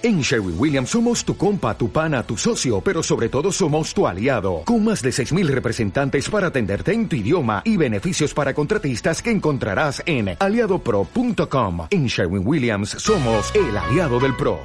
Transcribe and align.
En 0.00 0.20
Sherwin 0.20 0.54
Williams 0.56 0.90
somos 0.90 1.24
tu 1.24 1.36
compa, 1.36 1.76
tu 1.76 1.90
pana, 1.90 2.22
tu 2.22 2.36
socio, 2.36 2.80
pero 2.80 3.02
sobre 3.02 3.28
todo 3.28 3.50
somos 3.50 3.92
tu 3.92 4.06
aliado, 4.06 4.62
con 4.64 4.84
más 4.84 5.02
de 5.02 5.10
6.000 5.10 5.48
representantes 5.48 6.30
para 6.30 6.46
atenderte 6.46 6.92
en 6.92 7.08
tu 7.08 7.16
idioma 7.16 7.62
y 7.64 7.76
beneficios 7.76 8.32
para 8.32 8.54
contratistas 8.54 9.20
que 9.20 9.32
encontrarás 9.32 10.00
en 10.06 10.36
aliadopro.com. 10.38 11.88
En 11.90 12.06
Sherwin 12.06 12.46
Williams 12.46 12.90
somos 12.90 13.52
el 13.56 13.76
aliado 13.76 14.20
del 14.20 14.36
PRO. 14.36 14.60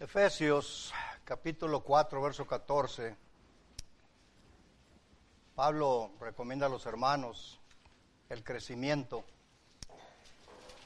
Efesios 0.00 0.92
capítulo 1.24 1.84
4, 1.84 2.20
verso 2.20 2.44
14. 2.48 3.14
Pablo 5.54 6.10
recomienda 6.20 6.66
a 6.66 6.68
los 6.68 6.84
hermanos 6.86 7.60
el 8.28 8.42
crecimiento 8.42 9.24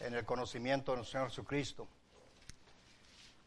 en 0.00 0.14
el 0.14 0.24
conocimiento 0.24 0.92
de 0.92 0.98
nuestro 0.98 1.18
Señor 1.18 1.30
Jesucristo, 1.30 1.88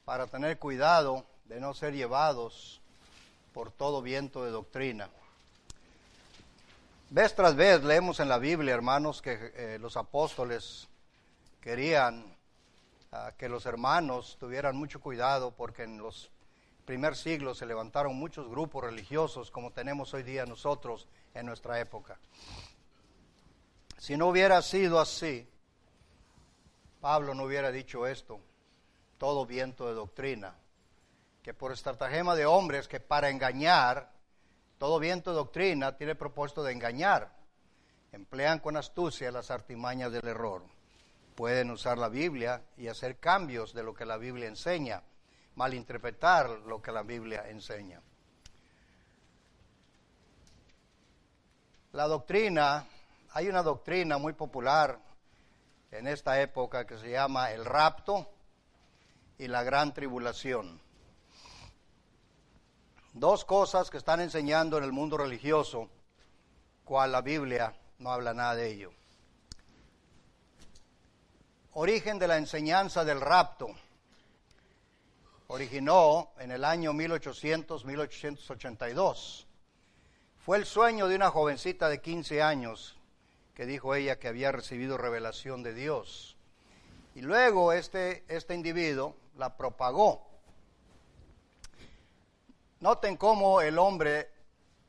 para 0.05 0.27
tener 0.27 0.57
cuidado 0.57 1.25
de 1.45 1.59
no 1.59 1.73
ser 1.73 1.93
llevados 1.93 2.81
por 3.53 3.71
todo 3.71 4.01
viento 4.01 4.43
de 4.43 4.51
doctrina. 4.51 5.09
Vez 7.09 7.33
tras 7.33 7.55
vez 7.55 7.83
leemos 7.83 8.19
en 8.19 8.29
la 8.29 8.37
Biblia, 8.37 8.73
hermanos, 8.73 9.21
que 9.21 9.51
eh, 9.55 9.77
los 9.79 9.97
apóstoles 9.97 10.87
querían 11.59 12.23
ah, 13.11 13.31
que 13.35 13.49
los 13.49 13.65
hermanos 13.65 14.37
tuvieran 14.39 14.75
mucho 14.75 15.01
cuidado 15.01 15.51
porque 15.51 15.83
en 15.83 15.97
los 15.97 16.29
primer 16.85 17.15
siglos 17.15 17.57
se 17.57 17.65
levantaron 17.65 18.15
muchos 18.15 18.47
grupos 18.47 18.83
religiosos 18.83 19.49
como 19.49 19.71
tenemos 19.71 20.13
hoy 20.13 20.21
día 20.21 20.45
nosotros 20.45 21.07
en 21.33 21.47
nuestra 21.47 21.79
época. 21.79 22.19
Si 23.97 24.15
no 24.15 24.27
hubiera 24.27 24.61
sido 24.61 24.99
así, 24.99 25.48
Pablo 27.01 27.33
no 27.33 27.43
hubiera 27.43 27.71
dicho 27.71 28.05
esto, 28.05 28.39
todo 29.17 29.45
viento 29.45 29.87
de 29.87 29.93
doctrina, 29.93 30.55
que 31.41 31.53
por 31.53 31.71
estratagema 31.71 32.35
de 32.35 32.45
hombres 32.45 32.87
que 32.87 32.99
para 32.99 33.29
engañar, 33.29 34.11
todo 34.77 34.99
viento 34.99 35.31
de 35.31 35.37
doctrina 35.37 35.95
tiene 35.95 36.15
propósito 36.15 36.61
de 36.63 36.73
engañar, 36.73 37.31
emplean 38.11 38.59
con 38.59 38.75
astucia 38.75 39.31
las 39.31 39.49
artimañas 39.49 40.11
del 40.11 40.27
error. 40.27 40.63
Pueden 41.35 41.71
usar 41.71 41.97
la 41.97 42.09
Biblia 42.09 42.63
y 42.75 42.87
hacer 42.87 43.17
cambios 43.17 43.73
de 43.73 43.83
lo 43.83 43.93
que 43.93 44.05
la 44.05 44.17
Biblia 44.17 44.47
enseña, 44.47 45.01
malinterpretar 45.55 46.49
lo 46.49 46.81
que 46.81 46.91
la 46.91 47.03
Biblia 47.03 47.49
enseña. 47.49 48.01
La 51.93 52.07
doctrina, 52.07 52.85
hay 53.31 53.47
una 53.47 53.63
doctrina 53.63 54.17
muy 54.17 54.33
popular 54.33 55.08
en 55.91 56.07
esta 56.07 56.41
época 56.41 56.85
que 56.85 56.97
se 56.97 57.11
llama 57.11 57.51
el 57.51 57.65
rapto 57.65 58.29
y 59.37 59.47
la 59.47 59.63
gran 59.63 59.93
tribulación. 59.93 60.81
Dos 63.13 63.45
cosas 63.45 63.89
que 63.89 63.97
están 63.97 64.21
enseñando 64.21 64.77
en 64.77 64.83
el 64.83 64.91
mundo 64.91 65.17
religioso, 65.17 65.89
cual 66.85 67.11
la 67.11 67.21
Biblia 67.21 67.73
no 67.97 68.11
habla 68.11 68.31
nada 68.33 68.53
de 68.55 68.71
ello. 68.71 68.91
Origen 71.73 72.17
de 72.19 72.27
la 72.27 72.37
enseñanza 72.37 73.05
del 73.05 73.21
rapto. 73.21 73.67
Originó 75.47 76.33
en 76.37 76.51
el 76.51 76.63
año 76.63 76.93
1800-1882. 76.93 79.45
Fue 80.45 80.57
el 80.57 80.65
sueño 80.65 81.07
de 81.07 81.15
una 81.15 81.31
jovencita 81.31 81.89
de 81.89 81.99
15 82.01 82.43
años 82.43 82.98
que 83.59 83.65
dijo 83.65 83.93
ella 83.93 84.17
que 84.17 84.29
había 84.29 84.53
recibido 84.53 84.97
revelación 84.97 85.63
de 85.63 85.73
Dios. 85.73 86.37
Y 87.13 87.19
luego 87.19 87.73
este, 87.73 88.23
este 88.29 88.55
individuo 88.55 89.17
la 89.35 89.57
propagó. 89.57 90.25
Noten 92.79 93.17
cómo 93.17 93.59
el 93.59 93.77
hombre 93.77 94.31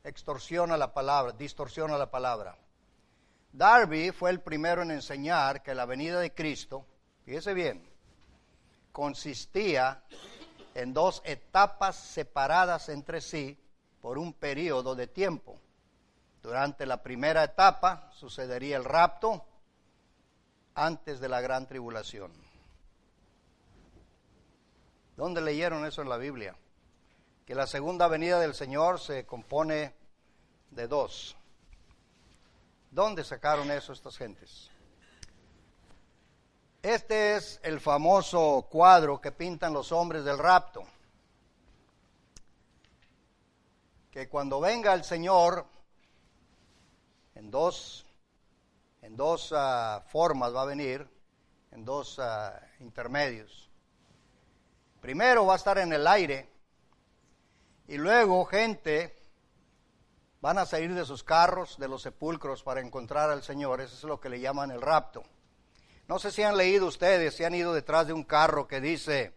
extorsiona 0.05 0.77
la 0.77 0.93
palabra, 0.93 1.33
distorsiona 1.33 1.97
la 1.97 2.09
palabra. 2.09 2.57
Darby 3.51 4.11
fue 4.11 4.29
el 4.29 4.39
primero 4.39 4.83
en 4.83 4.91
enseñar 4.91 5.61
que 5.63 5.75
la 5.75 5.85
venida 5.85 6.21
de 6.21 6.33
Cristo, 6.33 6.85
fíjese 7.25 7.53
bien, 7.53 7.85
consistía 8.93 10.01
en 10.75 10.93
dos 10.93 11.21
etapas 11.25 11.97
separadas 11.97 12.87
entre 12.87 13.19
sí 13.19 13.59
por 13.99 14.17
un 14.17 14.31
periodo 14.31 14.95
de 14.95 15.07
tiempo. 15.07 15.59
Durante 16.41 16.85
la 16.85 17.03
primera 17.03 17.43
etapa 17.43 18.09
sucedería 18.13 18.77
el 18.77 18.83
rapto 18.83 19.45
antes 20.73 21.19
de 21.19 21.29
la 21.29 21.41
gran 21.41 21.67
tribulación. 21.67 22.31
¿Dónde 25.15 25.41
leyeron 25.41 25.85
eso 25.85 26.01
en 26.01 26.09
la 26.09 26.17
Biblia? 26.17 26.55
Que 27.45 27.53
la 27.53 27.67
segunda 27.67 28.07
venida 28.07 28.39
del 28.39 28.55
Señor 28.55 28.99
se 28.99 29.25
compone 29.25 29.93
de 30.71 30.87
dos. 30.87 31.37
¿Dónde 32.89 33.23
sacaron 33.23 33.69
eso 33.69 33.93
estas 33.93 34.17
gentes? 34.17 34.71
Este 36.81 37.35
es 37.35 37.59
el 37.61 37.79
famoso 37.79 38.67
cuadro 38.69 39.21
que 39.21 39.31
pintan 39.31 39.73
los 39.73 39.91
hombres 39.91 40.23
del 40.23 40.39
rapto. 40.39 40.83
Que 44.09 44.27
cuando 44.27 44.59
venga 44.59 44.93
el 44.93 45.03
Señor, 45.03 45.67
en 47.35 47.51
dos, 47.51 48.05
en 49.01 49.15
dos 49.15 49.53
ah, 49.55 50.03
formas 50.07 50.53
va 50.53 50.63
a 50.63 50.65
venir, 50.65 51.07
en 51.71 51.85
dos 51.85 52.19
ah, 52.19 52.59
intermedios. 52.79 53.69
Primero 55.01 55.45
va 55.45 55.53
a 55.53 55.57
estar 55.57 55.77
en 55.77 55.93
el 55.93 56.05
aire 56.05 56.47
y 57.87 57.97
luego 57.97 58.45
gente 58.45 59.15
van 60.41 60.57
a 60.57 60.65
salir 60.65 60.93
de 60.93 61.05
sus 61.05 61.23
carros, 61.23 61.77
de 61.77 61.87
los 61.87 62.01
sepulcros 62.01 62.63
para 62.63 62.81
encontrar 62.81 63.29
al 63.29 63.43
Señor. 63.43 63.81
Eso 63.81 63.95
es 63.95 64.03
lo 64.03 64.19
que 64.19 64.29
le 64.29 64.39
llaman 64.39 64.71
el 64.71 64.81
rapto. 64.81 65.23
No 66.07 66.19
sé 66.19 66.31
si 66.31 66.43
han 66.43 66.57
leído 66.57 66.87
ustedes, 66.87 67.35
si 67.35 67.43
han 67.43 67.55
ido 67.55 67.73
detrás 67.73 68.07
de 68.07 68.13
un 68.13 68.23
carro 68.23 68.67
que 68.67 68.81
dice, 68.81 69.33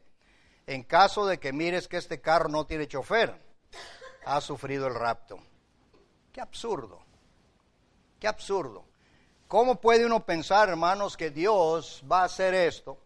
en 0.67 0.83
caso 0.83 1.27
de 1.27 1.39
que 1.39 1.53
mires 1.53 1.89
que 1.89 1.99
este 1.99 2.21
carro 2.21 2.49
no 2.49 2.67
tiene 2.67 2.89
chofer, 2.89 3.39
ha 4.25 4.41
sufrido 4.41 4.87
el 4.87 4.95
rapto. 4.95 5.39
Qué 6.33 6.41
absurdo. 6.41 7.04
Qué 8.25 8.29
absurdo. 8.29 8.87
¿Cómo 9.49 9.79
puede 9.83 10.07
uno 10.07 10.25
pensar, 10.25 10.71
hermanos, 10.71 11.15
que 11.15 11.29
Dios 11.29 12.03
va 12.11 12.23
a 12.23 12.25
hacer 12.25 12.55
esto? 12.55 12.97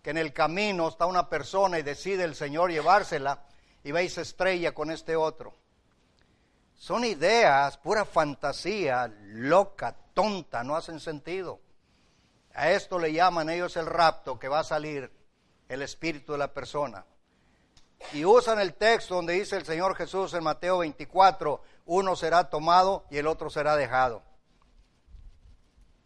Que 0.00 0.10
en 0.10 0.16
el 0.16 0.32
camino 0.32 0.86
está 0.86 1.06
una 1.06 1.28
persona 1.28 1.80
y 1.80 1.82
decide 1.82 2.22
el 2.22 2.36
Señor 2.36 2.70
llevársela 2.70 3.42
y 3.82 3.90
veis 3.90 4.16
estrella 4.16 4.70
con 4.70 4.92
este 4.92 5.16
otro. 5.16 5.52
Son 6.76 7.04
ideas, 7.04 7.78
pura 7.78 8.04
fantasía, 8.04 9.12
loca, 9.32 9.96
tonta, 10.14 10.62
no 10.62 10.76
hacen 10.76 11.00
sentido. 11.00 11.58
A 12.54 12.70
esto 12.70 12.96
le 13.00 13.12
llaman 13.12 13.50
ellos 13.50 13.76
el 13.76 13.86
rapto, 13.86 14.38
que 14.38 14.46
va 14.46 14.60
a 14.60 14.64
salir 14.64 15.10
el 15.68 15.82
espíritu 15.82 16.30
de 16.30 16.38
la 16.38 16.54
persona. 16.54 17.04
Y 18.12 18.24
usan 18.24 18.60
el 18.60 18.74
texto 18.74 19.16
donde 19.16 19.32
dice 19.32 19.56
el 19.56 19.66
Señor 19.66 19.96
Jesús 19.96 20.32
en 20.34 20.44
Mateo 20.44 20.78
24, 20.78 21.60
uno 21.86 22.14
será 22.14 22.48
tomado 22.48 23.04
y 23.10 23.18
el 23.18 23.26
otro 23.26 23.50
será 23.50 23.74
dejado 23.74 24.29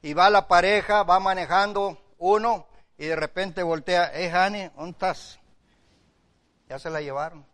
y 0.05 0.13
va 0.13 0.29
la 0.29 0.47
pareja, 0.47 1.03
va 1.03 1.19
manejando 1.19 1.99
uno 2.19 2.67
y 2.99 3.07
de 3.07 3.17
repente 3.17 3.63
voltea, 3.63 4.13
eh, 4.13 4.31
Jani, 4.31 4.69
¿dónde 4.77 4.91
estás? 4.91 5.39
Ya 6.69 6.79
se 6.79 6.91
la 6.91 7.01
llevaron. 7.01 7.47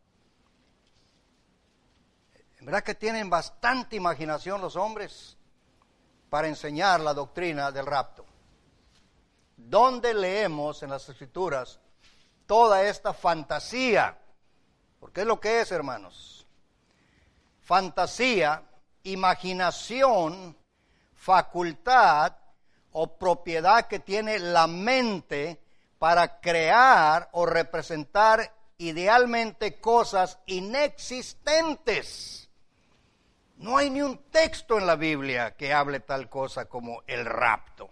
Verdad 2.60 2.82
que 2.82 2.96
tienen 2.96 3.30
bastante 3.30 3.94
imaginación 3.94 4.60
los 4.60 4.74
hombres 4.74 5.36
para 6.28 6.48
enseñar 6.48 6.98
la 6.98 7.14
doctrina 7.14 7.70
del 7.70 7.86
rapto. 7.86 8.26
¿Dónde 9.56 10.12
leemos 10.12 10.82
en 10.82 10.90
las 10.90 11.08
escrituras 11.08 11.78
toda 12.46 12.82
esta 12.82 13.14
fantasía? 13.14 14.18
Porque 14.98 15.20
es 15.20 15.26
lo 15.28 15.38
que 15.38 15.60
es, 15.60 15.70
hermanos. 15.70 16.44
Fantasía, 17.60 18.64
imaginación, 19.04 20.58
facultad 21.14 22.39
o 22.92 23.18
propiedad 23.18 23.86
que 23.86 24.00
tiene 24.00 24.38
la 24.38 24.66
mente 24.66 25.60
para 25.98 26.40
crear 26.40 27.28
o 27.32 27.46
representar 27.46 28.54
idealmente 28.78 29.80
cosas 29.80 30.38
inexistentes. 30.46 32.48
No 33.58 33.76
hay 33.76 33.90
ni 33.90 34.00
un 34.00 34.16
texto 34.30 34.78
en 34.78 34.86
la 34.86 34.96
Biblia 34.96 35.54
que 35.54 35.74
hable 35.74 36.00
tal 36.00 36.30
cosa 36.30 36.64
como 36.64 37.02
el 37.06 37.26
rapto. 37.26 37.90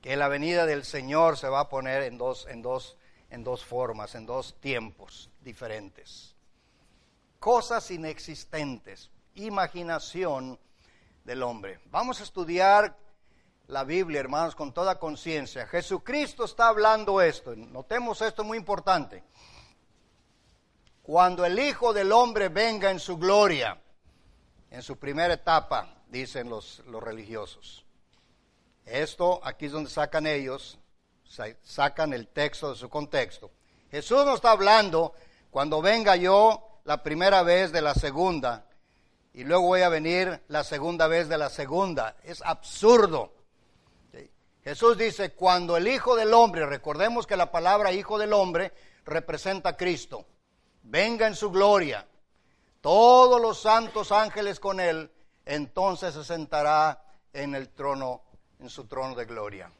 Que 0.00 0.16
la 0.16 0.28
venida 0.28 0.66
del 0.66 0.84
Señor 0.84 1.36
se 1.36 1.48
va 1.48 1.60
a 1.60 1.68
poner 1.68 2.04
en 2.04 2.16
dos, 2.16 2.46
en 2.48 2.62
dos, 2.62 2.96
en 3.28 3.42
dos 3.42 3.64
formas, 3.64 4.14
en 4.14 4.24
dos 4.24 4.60
tiempos 4.60 5.30
diferentes. 5.40 6.36
Cosas 7.40 7.90
inexistentes, 7.90 9.10
imaginación 9.34 10.60
del 11.24 11.42
hombre. 11.42 11.80
Vamos 11.86 12.20
a 12.20 12.22
estudiar 12.22 12.96
la 13.68 13.84
Biblia, 13.84 14.20
hermanos, 14.20 14.54
con 14.54 14.72
toda 14.72 14.98
conciencia. 14.98 15.66
Jesucristo 15.66 16.44
está 16.44 16.68
hablando 16.68 17.20
esto. 17.20 17.54
Notemos 17.56 18.22
esto 18.22 18.44
muy 18.44 18.58
importante. 18.58 19.24
Cuando 21.02 21.44
el 21.44 21.58
Hijo 21.58 21.92
del 21.92 22.12
Hombre 22.12 22.48
venga 22.48 22.90
en 22.90 23.00
su 23.00 23.16
gloria, 23.16 23.80
en 24.70 24.82
su 24.82 24.98
primera 24.98 25.34
etapa, 25.34 26.02
dicen 26.08 26.48
los, 26.48 26.82
los 26.86 27.02
religiosos. 27.02 27.84
Esto 28.84 29.40
aquí 29.42 29.66
es 29.66 29.72
donde 29.72 29.90
sacan 29.90 30.26
ellos, 30.26 30.78
sacan 31.62 32.12
el 32.12 32.28
texto 32.28 32.70
de 32.70 32.76
su 32.76 32.88
contexto. 32.88 33.50
Jesús 33.90 34.24
no 34.24 34.34
está 34.34 34.52
hablando 34.52 35.14
cuando 35.50 35.82
venga 35.82 36.16
yo 36.16 36.80
la 36.84 37.02
primera 37.02 37.42
vez 37.42 37.72
de 37.72 37.82
la 37.82 37.94
segunda 37.94 38.66
y 39.34 39.44
luego 39.44 39.64
voy 39.64 39.82
a 39.82 39.88
venir 39.88 40.40
la 40.48 40.64
segunda 40.64 41.08
vez 41.08 41.28
de 41.28 41.36
la 41.36 41.50
segunda. 41.50 42.16
Es 42.24 42.42
absurdo. 42.42 43.35
Jesús 44.66 44.98
dice, 44.98 45.30
cuando 45.30 45.76
el 45.76 45.86
Hijo 45.86 46.16
del 46.16 46.34
Hombre, 46.34 46.66
recordemos 46.66 47.24
que 47.24 47.36
la 47.36 47.52
palabra 47.52 47.92
Hijo 47.92 48.18
del 48.18 48.32
Hombre 48.32 48.72
representa 49.04 49.68
a 49.68 49.76
Cristo, 49.76 50.26
venga 50.82 51.28
en 51.28 51.36
su 51.36 51.52
gloria, 51.52 52.04
todos 52.80 53.40
los 53.40 53.62
santos 53.62 54.10
ángeles 54.10 54.58
con 54.58 54.80
él, 54.80 55.08
entonces 55.44 56.14
se 56.14 56.24
sentará 56.24 57.00
en 57.32 57.54
el 57.54 57.68
trono, 57.68 58.22
en 58.58 58.68
su 58.68 58.88
trono 58.88 59.14
de 59.14 59.24
gloria. 59.24 59.70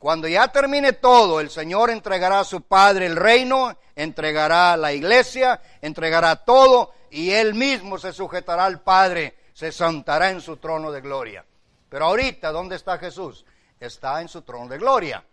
Cuando 0.00 0.26
ya 0.26 0.48
termine 0.48 0.94
todo, 0.94 1.38
el 1.38 1.48
Señor 1.48 1.90
entregará 1.90 2.40
a 2.40 2.44
su 2.44 2.62
Padre 2.62 3.06
el 3.06 3.14
reino, 3.14 3.76
entregará 3.94 4.76
la 4.76 4.92
iglesia, 4.92 5.62
entregará 5.80 6.34
todo 6.34 6.94
y 7.10 7.30
él 7.30 7.54
mismo 7.54 7.96
se 7.96 8.12
sujetará 8.12 8.64
al 8.64 8.80
Padre, 8.80 9.36
se 9.52 9.70
sentará 9.70 10.30
en 10.30 10.40
su 10.40 10.56
trono 10.56 10.90
de 10.90 11.00
gloria. 11.00 11.44
Pero 11.88 12.06
ahorita, 12.06 12.50
¿dónde 12.50 12.74
está 12.74 12.98
Jesús? 12.98 13.44
Está 13.80 14.20
en 14.20 14.28
su 14.28 14.42
trono 14.42 14.68
de 14.68 14.78
gloria. 14.78 15.24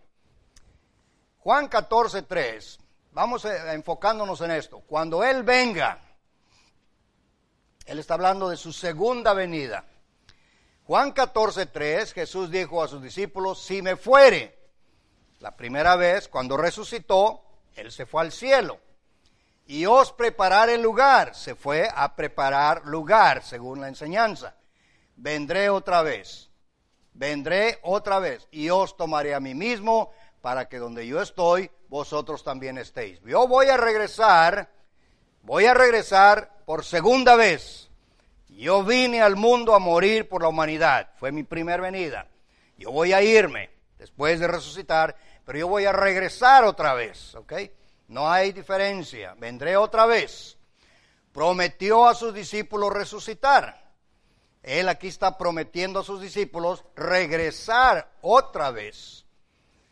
Juan 1.40 1.68
14, 1.68 2.24
3. 2.24 2.80
Vamos 3.12 3.46
enfocándonos 3.46 4.42
en 4.42 4.52
esto. 4.52 4.80
Cuando 4.80 5.24
Él 5.24 5.44
venga, 5.44 6.00
Él 7.86 8.00
está 8.00 8.16
hablando 8.16 8.50
de 8.50 8.58
su 8.58 8.74
segunda 8.74 9.34
venida. 9.34 9.86
Juan 10.86 11.12
14, 11.12 11.68
3, 11.68 12.14
Jesús 12.14 12.52
dijo 12.52 12.84
a 12.84 12.88
sus 12.88 13.02
discípulos, 13.02 13.64
si 13.64 13.82
me 13.82 13.96
fuere, 13.96 14.56
la 15.40 15.56
primera 15.56 15.96
vez, 15.96 16.28
cuando 16.28 16.58
resucitó, 16.58 17.44
Él 17.76 17.92
se 17.92 18.06
fue 18.06 18.22
al 18.22 18.32
cielo. 18.32 18.80
Y 19.68 19.86
os 19.86 20.12
prepararé 20.12 20.76
el 20.76 20.82
lugar, 20.84 21.34
se 21.34 21.56
fue 21.56 21.88
a 21.94 22.16
preparar 22.16 22.86
lugar, 22.86 23.44
según 23.44 23.82
la 23.82 23.88
enseñanza. 23.88 24.56
Vendré 25.16 25.70
otra 25.70 26.04
vez 26.04 26.50
vendré 27.16 27.80
otra 27.82 28.20
vez 28.20 28.48
y 28.52 28.70
os 28.70 28.96
tomaré 28.96 29.34
a 29.34 29.40
mí 29.40 29.56
mismo 29.56 30.12
para 30.42 30.70
que 30.70 30.78
donde 30.78 31.08
yo 31.08 31.22
estoy, 31.22 31.72
vosotros 31.88 32.44
también 32.44 32.78
estéis. 32.78 33.20
Yo 33.24 33.48
voy 33.48 33.68
a 33.68 33.78
regresar, 33.78 34.70
voy 35.42 35.66
a 35.66 35.74
regresar 35.74 36.62
por 36.66 36.86
segunda 36.86 37.36
vez. 37.36 37.90
Yo 38.50 38.84
vine 38.84 39.22
al 39.22 39.36
mundo 39.36 39.74
a 39.74 39.80
morir 39.80 40.30
por 40.30 40.44
la 40.44 40.50
humanidad, 40.50 41.10
fue 41.18 41.32
mi 41.32 41.44
primera 41.44 41.82
venida. 41.82 42.28
Yo 42.78 42.92
voy 42.92 43.14
a 43.14 43.22
irme 43.22 43.72
después 43.98 44.40
de 44.40 44.48
resucitar, 44.48 45.16
pero 45.46 45.58
yo 45.58 45.68
voy 45.68 45.86
a 45.86 45.92
regresar 45.92 46.64
otra 46.64 46.94
vez, 46.94 47.34
¿ok? 47.36 47.54
No 48.10 48.30
hay 48.30 48.52
diferencia, 48.52 49.34
vendré 49.38 49.78
otra 49.78 50.06
vez. 50.06 50.58
Prometió 51.32 52.08
a 52.08 52.14
sus 52.14 52.34
discípulos 52.34 52.94
resucitar. 52.94 53.85
Él 54.66 54.90
aquí 54.90 55.10
está 55.10 55.38
prometiendo 55.38 56.00
a 56.00 56.04
sus 56.04 56.20
discípulos 56.20 56.84
regresar 56.96 58.10
otra 58.22 58.72
vez. 58.72 59.24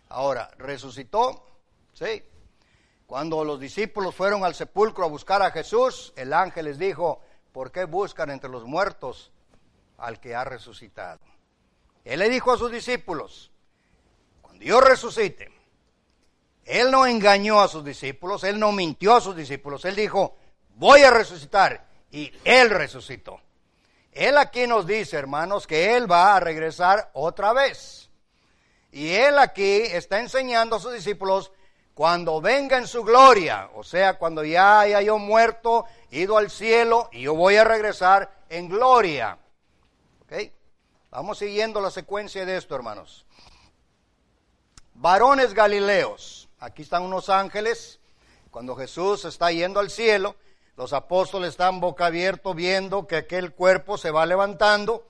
Ahora, 0.09 0.49
resucitó, 0.57 1.45
sí. 1.93 2.23
Cuando 3.05 3.43
los 3.43 3.59
discípulos 3.59 4.15
fueron 4.15 4.43
al 4.43 4.55
sepulcro 4.55 5.05
a 5.05 5.09
buscar 5.09 5.43
a 5.43 5.51
Jesús, 5.51 6.11
el 6.15 6.33
ángel 6.33 6.65
les 6.65 6.79
dijo, 6.79 7.21
¿por 7.51 7.71
qué 7.71 7.85
buscan 7.85 8.31
entre 8.31 8.49
los 8.49 8.63
muertos 8.63 9.31
al 9.99 10.19
que 10.19 10.33
ha 10.33 10.43
resucitado? 10.43 11.19
Él 12.03 12.17
le 12.17 12.29
dijo 12.29 12.51
a 12.51 12.57
sus 12.57 12.71
discípulos, 12.71 13.51
cuando 14.41 14.65
yo 14.65 14.81
resucite, 14.81 15.51
él 16.65 16.89
no 16.89 17.05
engañó 17.05 17.61
a 17.61 17.67
sus 17.67 17.85
discípulos, 17.85 18.43
él 18.43 18.57
no 18.59 18.71
mintió 18.71 19.15
a 19.15 19.21
sus 19.21 19.35
discípulos, 19.35 19.85
él 19.85 19.95
dijo, 19.95 20.35
voy 20.77 21.03
a 21.03 21.11
resucitar, 21.11 21.85
y 22.09 22.31
él 22.43 22.71
resucitó. 22.71 23.39
Él 24.15 24.37
aquí 24.37 24.67
nos 24.67 24.85
dice, 24.85 25.17
hermanos, 25.17 25.67
que 25.67 25.95
Él 25.95 26.11
va 26.11 26.35
a 26.35 26.39
regresar 26.39 27.09
otra 27.13 27.53
vez. 27.53 28.09
Y 28.91 29.11
Él 29.11 29.39
aquí 29.39 29.81
está 29.81 30.19
enseñando 30.19 30.75
a 30.75 30.79
sus 30.79 30.93
discípulos, 30.93 31.51
cuando 31.93 32.41
venga 32.41 32.77
en 32.77 32.87
su 32.87 33.03
gloria, 33.03 33.69
o 33.75 33.83
sea, 33.83 34.17
cuando 34.17 34.43
ya 34.43 34.79
haya 34.79 35.01
yo 35.01 35.19
muerto, 35.19 35.85
ido 36.09 36.37
al 36.37 36.49
cielo, 36.49 37.09
y 37.11 37.21
yo 37.21 37.35
voy 37.35 37.55
a 37.55 37.63
regresar 37.63 38.31
en 38.49 38.67
gloria. 38.67 39.37
¿Ok? 40.23 40.51
Vamos 41.11 41.37
siguiendo 41.37 41.79
la 41.81 41.91
secuencia 41.91 42.45
de 42.45 42.57
esto, 42.57 42.75
hermanos. 42.75 43.25
Varones 44.95 45.53
Galileos. 45.53 46.49
Aquí 46.59 46.81
están 46.81 47.03
unos 47.03 47.29
ángeles. 47.29 47.99
Cuando 48.49 48.75
Jesús 48.75 49.25
está 49.25 49.51
yendo 49.51 49.79
al 49.79 49.89
cielo, 49.89 50.35
los 50.75 50.93
apóstoles 50.93 51.49
están 51.49 51.79
boca 51.79 52.07
abierto 52.07 52.53
viendo 52.53 53.07
que 53.07 53.17
aquel 53.17 53.53
cuerpo 53.53 53.97
se 53.97 54.11
va 54.11 54.25
levantando 54.25 55.05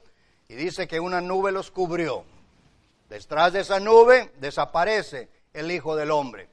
y 0.50 0.56
dice 0.56 0.88
que 0.88 1.00
una 1.00 1.22
nube 1.22 1.52
los 1.52 1.72
cubrió. 1.72 2.26
Detrás 3.10 3.54
de 3.54 3.62
esa 3.62 3.80
nube 3.80 4.34
desaparece 4.40 5.30
el 5.54 5.72
Hijo 5.72 5.96
del 5.96 6.12
Hombre. 6.12 6.50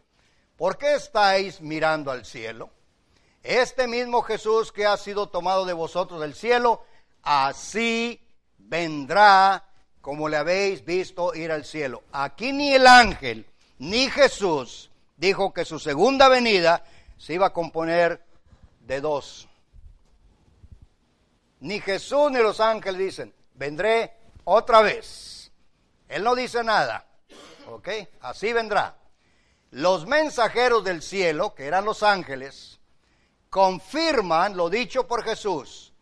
¿Por 0.56 0.76
qué 0.76 0.94
estáis 0.94 1.60
mirando 1.60 2.10
al 2.10 2.24
cielo? 2.24 2.70
Este 3.42 3.86
mismo 3.86 4.22
Jesús 4.22 4.70
que 4.70 4.86
ha 4.86 4.96
sido 4.96 5.28
tomado 5.28 5.64
de 5.64 5.72
vosotros 5.72 6.20
del 6.20 6.34
cielo, 6.34 6.84
así 7.22 8.20
vendrá 8.58 9.64
como 10.00 10.28
le 10.28 10.36
habéis 10.36 10.84
visto 10.84 11.34
ir 11.34 11.50
al 11.50 11.64
cielo. 11.64 12.02
Aquí 12.12 12.52
ni 12.52 12.74
el 12.74 12.86
ángel 12.86 13.46
ni 13.78 14.08
Jesús 14.10 14.90
dijo 15.16 15.52
que 15.52 15.64
su 15.64 15.78
segunda 15.78 16.28
venida 16.28 16.84
se 17.16 17.34
iba 17.34 17.46
a 17.46 17.52
componer 17.52 18.22
de 18.90 19.00
dos. 19.00 19.48
Ni 21.60 21.80
Jesús 21.80 22.32
ni 22.32 22.40
los 22.40 22.58
ángeles 22.58 22.98
dicen, 22.98 23.34
vendré 23.54 24.16
otra 24.42 24.82
vez. 24.82 25.52
Él 26.08 26.24
no 26.24 26.34
dice 26.34 26.64
nada. 26.64 27.06
¿Ok? 27.68 27.88
Así 28.20 28.52
vendrá. 28.52 28.96
Los 29.70 30.08
mensajeros 30.08 30.82
del 30.82 31.02
cielo, 31.02 31.54
que 31.54 31.66
eran 31.66 31.84
los 31.84 32.02
ángeles, 32.02 32.80
confirman 33.48 34.56
lo 34.56 34.68
dicho 34.68 35.06
por 35.06 35.22
Jesús. 35.22 35.92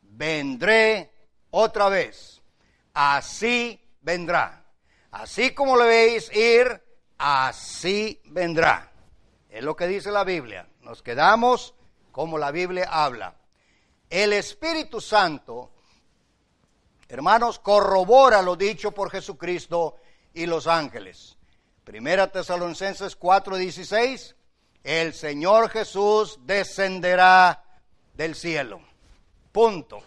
Vendré 0.00 1.12
otra 1.50 1.90
vez. 1.90 2.40
Así 2.94 3.86
vendrá. 4.00 4.64
Así 5.10 5.52
como 5.52 5.76
le 5.76 5.84
veis 5.84 6.34
ir, 6.34 6.82
así 7.18 8.18
vendrá. 8.24 8.90
Es 9.50 9.62
lo 9.62 9.76
que 9.76 9.86
dice 9.86 10.10
la 10.10 10.24
Biblia. 10.24 10.66
Nos 10.80 11.02
quedamos 11.02 11.74
como 12.12 12.38
la 12.38 12.50
Biblia 12.50 12.88
habla. 12.90 13.34
El 14.08 14.32
Espíritu 14.32 15.00
Santo, 15.00 15.70
hermanos, 17.08 17.58
corrobora 17.58 18.42
lo 18.42 18.56
dicho 18.56 18.92
por 18.92 19.10
Jesucristo 19.10 19.96
y 20.34 20.46
los 20.46 20.66
ángeles. 20.66 21.36
Primera 21.84 22.30
Tesalonicenses 22.30 23.18
4:16, 23.18 24.34
el 24.82 25.14
Señor 25.14 25.68
Jesús 25.70 26.38
descenderá 26.42 27.64
del 28.14 28.34
cielo. 28.34 28.80
Punto. 29.52 30.02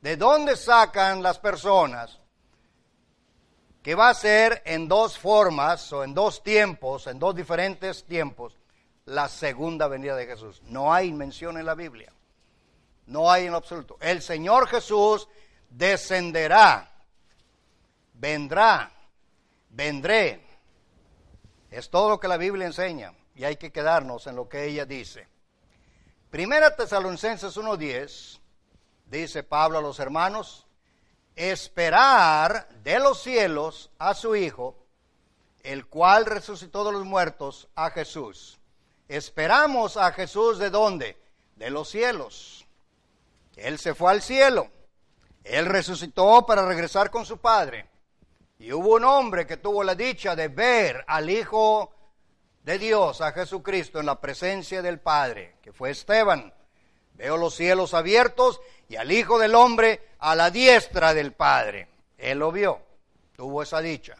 ¿De 0.00 0.16
dónde 0.16 0.56
sacan 0.56 1.22
las 1.22 1.38
personas 1.38 2.20
que 3.82 3.94
va 3.94 4.10
a 4.10 4.14
ser 4.14 4.62
en 4.66 4.86
dos 4.86 5.18
formas 5.18 5.92
o 5.92 6.04
en 6.04 6.14
dos 6.14 6.42
tiempos, 6.42 7.06
en 7.06 7.18
dos 7.18 7.34
diferentes 7.34 8.04
tiempos? 8.04 8.58
La 9.06 9.28
segunda 9.28 9.88
venida 9.88 10.16
de 10.16 10.26
Jesús. 10.26 10.62
No 10.64 10.92
hay 10.92 11.12
mención 11.12 11.58
en 11.58 11.66
la 11.66 11.74
Biblia. 11.74 12.12
No 13.06 13.30
hay 13.30 13.46
en 13.46 13.54
absoluto. 13.54 13.98
El 14.00 14.22
Señor 14.22 14.66
Jesús 14.66 15.28
descenderá, 15.68 16.90
vendrá, 18.14 18.90
vendré. 19.70 20.42
Es 21.70 21.90
todo 21.90 22.08
lo 22.08 22.20
que 22.20 22.28
la 22.28 22.36
Biblia 22.36 22.66
enseña 22.66 23.12
y 23.34 23.44
hay 23.44 23.56
que 23.56 23.72
quedarnos 23.72 24.26
en 24.26 24.36
lo 24.36 24.48
que 24.48 24.64
ella 24.64 24.86
dice. 24.86 25.28
Primera 26.30 26.74
Tesalonicenses 26.74 27.56
1.10 27.56 28.40
dice 29.06 29.42
Pablo 29.42 29.78
a 29.78 29.82
los 29.82 30.00
hermanos, 30.00 30.66
esperar 31.36 32.68
de 32.82 32.98
los 33.00 33.22
cielos 33.22 33.90
a 33.98 34.14
su 34.14 34.34
Hijo, 34.34 34.76
el 35.62 35.86
cual 35.86 36.26
resucitó 36.26 36.84
de 36.84 36.92
los 36.92 37.04
muertos, 37.04 37.68
a 37.74 37.90
Jesús 37.90 38.58
Esperamos 39.08 39.96
a 39.96 40.12
Jesús 40.12 40.58
de 40.58 40.70
dónde? 40.70 41.16
De 41.56 41.70
los 41.70 41.88
cielos. 41.88 42.66
Él 43.56 43.78
se 43.78 43.94
fue 43.94 44.10
al 44.10 44.22
cielo. 44.22 44.68
Él 45.44 45.66
resucitó 45.66 46.46
para 46.46 46.66
regresar 46.66 47.10
con 47.10 47.26
su 47.26 47.38
Padre. 47.38 47.88
Y 48.58 48.72
hubo 48.72 48.94
un 48.94 49.04
hombre 49.04 49.46
que 49.46 49.58
tuvo 49.58 49.84
la 49.84 49.94
dicha 49.94 50.34
de 50.34 50.48
ver 50.48 51.04
al 51.06 51.28
Hijo 51.28 51.92
de 52.62 52.78
Dios, 52.78 53.20
a 53.20 53.32
Jesucristo, 53.32 54.00
en 54.00 54.06
la 54.06 54.20
presencia 54.20 54.80
del 54.80 54.98
Padre, 54.98 55.56
que 55.62 55.72
fue 55.72 55.90
Esteban. 55.90 56.52
Veo 57.12 57.36
los 57.36 57.54
cielos 57.54 57.94
abiertos 57.94 58.60
y 58.88 58.96
al 58.96 59.12
Hijo 59.12 59.38
del 59.38 59.54
Hombre 59.54 60.08
a 60.18 60.34
la 60.34 60.50
diestra 60.50 61.12
del 61.12 61.32
Padre. 61.32 61.88
Él 62.16 62.38
lo 62.38 62.50
vio, 62.50 62.80
tuvo 63.36 63.62
esa 63.62 63.80
dicha. 63.80 64.16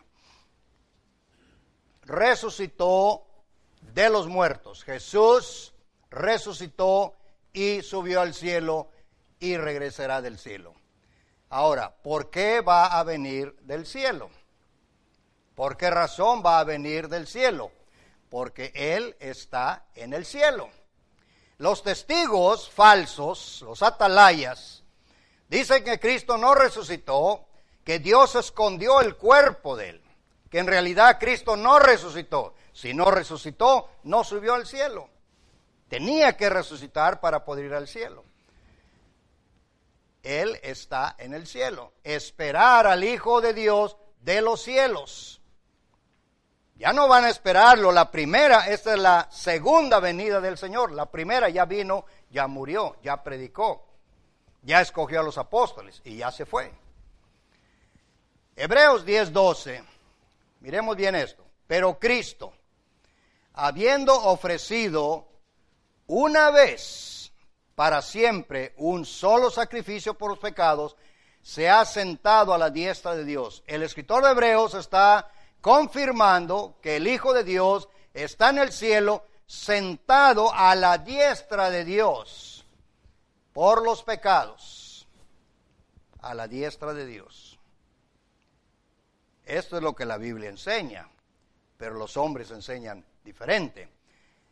Resucitó 2.03 3.25
de 3.93 4.11
los 4.11 4.27
muertos. 4.27 4.85
Jesús 4.85 5.75
resucitó 6.11 7.15
y 7.53 7.83
subió 7.83 8.21
al 8.21 8.35
cielo 8.35 8.89
y 9.39 9.57
regresará 9.57 10.23
del 10.23 10.39
cielo. 10.39 10.75
Ahora, 11.51 11.95
¿por 12.03 12.31
qué 12.31 12.61
va 12.61 12.87
a 12.87 13.05
venir 13.05 13.55
del 13.61 13.87
cielo? 13.87 14.31
¿Por 15.55 15.77
qué 15.77 15.91
razón 15.91 16.43
va 16.45 16.59
a 16.59 16.65
venir 16.65 17.09
del 17.09 17.27
cielo? 17.27 17.71
Porque 18.29 18.73
Él 18.75 19.17
está 19.21 19.85
en 19.95 20.13
el 20.13 20.25
cielo. 20.25 20.69
Los 21.59 21.85
testigos 21.85 22.69
falsos, 22.69 23.63
los 23.63 23.83
atalayas, 23.83 24.83
dicen 25.49 25.85
que 25.85 26.01
Cristo 26.01 26.37
no 26.37 26.55
resucitó, 26.55 27.47
que 27.85 28.01
Dios 28.01 28.35
escondió 28.35 29.01
el 29.01 29.17
cuerpo 29.17 29.77
de 29.77 29.91
Él, 29.91 30.03
que 30.51 30.59
en 30.59 30.67
realidad 30.67 31.19
Cristo 31.21 31.55
no 31.55 31.79
resucitó. 31.79 32.55
Si 32.75 32.93
no 32.93 33.11
resucitó, 33.11 33.89
no 34.03 34.25
subió 34.25 34.55
al 34.55 34.67
cielo. 34.67 35.09
Tenía 35.89 36.37
que 36.37 36.51
resucitar 36.51 37.21
para 37.21 37.45
poder 37.45 37.67
ir 37.67 37.75
al 37.75 37.87
cielo. 37.87 38.25
Él 40.25 40.59
está 40.63 41.15
en 41.19 41.35
el 41.35 41.47
cielo. 41.47 41.93
Esperar 42.03 42.89
al 42.89 43.05
Hijo 43.05 43.41
de 43.41 43.55
Dios 43.55 43.97
de 44.21 44.41
los 44.41 44.61
cielos. 44.61 45.41
Ya 46.75 46.93
no 46.93 47.07
van 47.07 47.25
a 47.25 47.31
esperarlo. 47.31 47.93
La 47.93 48.11
primera, 48.11 48.67
esta 48.67 48.95
es 48.95 48.99
la 48.99 49.29
segunda 49.31 50.01
venida 50.01 50.41
del 50.41 50.59
Señor. 50.59 50.91
La 50.91 51.07
primera 51.07 51.49
ya 51.49 51.67
vino, 51.67 52.07
ya 52.31 52.49
murió, 52.49 52.97
ya 53.03 53.23
predicó, 53.23 53.87
ya 54.63 54.81
escogió 54.81 55.21
a 55.21 55.23
los 55.23 55.39
apóstoles 55.39 56.03
y 56.05 56.17
ya 56.17 56.33
se 56.33 56.45
fue. 56.45 56.73
Hebreos 58.57 59.07
10:12. 59.07 59.85
Miremos 60.59 60.97
bien 60.97 61.15
esto. 61.15 61.45
Pero 61.67 61.99
Cristo, 61.99 62.54
habiendo 63.55 64.15
ofrecido 64.15 65.29
una 66.07 66.51
vez 66.51 67.33
para 67.75 68.03
siempre 68.03 68.75
un 68.77 69.05
solo 69.05 69.51
sacrificio 69.51 70.15
por 70.15 70.31
los 70.31 70.39
pecados, 70.39 70.97
se 71.43 71.69
ha 71.69 71.85
sentado 71.85 72.53
a 72.53 72.59
la 72.59 72.71
diestra 72.71 73.15
de 73.15 73.25
Dios. 73.25 73.63
El 73.67 73.83
escritor 73.83 74.25
de 74.25 74.31
Hebreos 74.31 74.75
está 74.75 75.31
confirmando 75.61 76.77
que 76.83 76.97
el 76.97 77.07
Hijo 77.07 77.33
de 77.33 77.45
Dios 77.45 77.89
está 78.13 78.51
en 78.51 78.59
el 78.59 78.73
cielo 78.73 79.25
sentado 79.47 80.53
a 80.53 80.75
la 80.75 80.99
diestra 80.99 81.71
de 81.71 81.85
Dios 81.85 82.65
por 83.53 83.85
los 83.85 84.03
pecados, 84.03 85.07
a 86.21 86.35
la 86.35 86.49
diestra 86.49 86.93
de 86.93 87.07
Dios. 87.07 87.59
Esto 89.45 89.77
es 89.77 89.83
lo 89.83 89.95
que 89.95 90.07
la 90.07 90.17
Biblia 90.17 90.49
enseña, 90.49 91.09
pero 91.77 91.95
los 91.95 92.17
hombres 92.17 92.51
enseñan 92.51 93.05
diferente. 93.25 93.89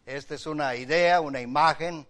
Esta 0.06 0.34
es 0.34 0.46
una 0.46 0.74
idea, 0.74 1.20
una 1.20 1.40
imagen 1.40 2.06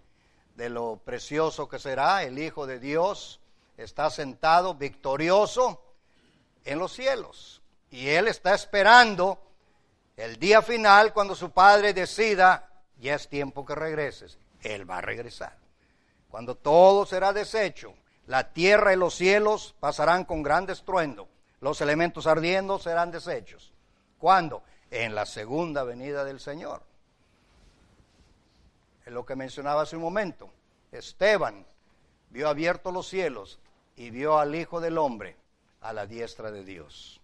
de 0.54 0.71
lo 0.71 1.00
precioso 1.04 1.69
que 1.69 1.78
será 1.78 2.23
el 2.23 2.38
Hijo 2.38 2.66
de 2.66 2.78
Dios, 2.78 3.40
está 3.76 4.11
sentado 4.11 4.75
victorioso 4.75 5.83
en 6.64 6.78
los 6.78 6.92
cielos. 6.92 7.61
Y 7.90 8.09
Él 8.09 8.28
está 8.28 8.54
esperando 8.54 9.42
el 10.16 10.38
día 10.38 10.62
final 10.62 11.12
cuando 11.12 11.35
su 11.35 11.50
Padre 11.50 11.92
decida, 11.92 12.71
ya 12.99 13.14
es 13.14 13.28
tiempo 13.28 13.66
que 13.66 13.75
regreses. 13.75 14.38
Él 14.62 14.88
va 14.88 14.99
a 14.99 15.02
regresar. 15.02 15.57
Cuando 16.31 16.54
todo 16.54 17.04
será 17.04 17.33
deshecho, 17.33 17.95
la 18.26 18.52
tierra 18.52 18.92
y 18.92 18.97
los 18.97 19.14
cielos 19.14 19.75
pasarán 19.81 20.25
con 20.25 20.42
gran 20.42 20.71
estruendo. 20.71 21.28
Los 21.61 21.81
elementos 21.81 22.26
ardiendo 22.26 22.78
serán 22.78 23.11
deshechos. 23.11 23.73
¿Cuándo? 24.19 24.62
En 24.93 25.15
la 25.15 25.25
segunda 25.25 25.85
venida 25.85 26.23
del 26.23 26.39
Señor. 26.39 26.83
Es 29.07 29.11
lo 29.11 29.25
que 29.25 29.35
mencionaba 29.35 29.81
hace 29.81 29.97
un 29.97 30.03
momento. 30.03 30.51
Esteban 30.93 31.65
vio 32.29 32.47
abiertos 32.47 32.93
los 32.93 33.09
cielos 33.09 33.59
y 33.97 34.11
vio 34.11 34.39
al 34.39 34.55
Hijo 34.55 34.83
del 34.83 34.99
Hombre 34.99 35.35
a 35.81 35.95
la 35.95 36.07
diestra 36.07 36.51
de 36.51 36.63
Dios. 36.63 37.23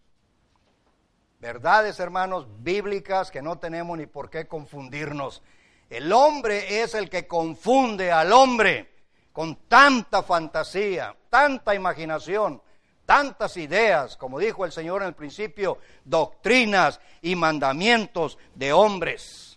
Verdades, 1.40 2.00
hermanos, 2.00 2.46
bíblicas 2.60 3.30
que 3.30 3.42
no 3.42 3.58
tenemos 3.58 3.98
ni 3.98 4.06
por 4.06 4.30
qué 4.30 4.48
confundirnos. 4.48 5.42
El 5.90 6.10
hombre 6.14 6.80
es 6.80 6.94
el 6.94 7.10
que 7.10 7.26
confunde 7.26 8.10
al 8.10 8.32
hombre 8.32 8.90
con 9.30 9.56
tanta 9.68 10.22
fantasía, 10.22 11.14
tanta 11.28 11.74
imaginación, 11.74 12.62
tantas 13.08 13.56
ideas, 13.56 14.18
como 14.18 14.38
dijo 14.38 14.66
el 14.66 14.72
Señor 14.72 15.00
en 15.00 15.08
el 15.08 15.14
principio, 15.14 15.78
doctrinas 16.04 17.00
y 17.22 17.36
mandamientos 17.36 18.36
de 18.54 18.74
hombres. 18.74 19.48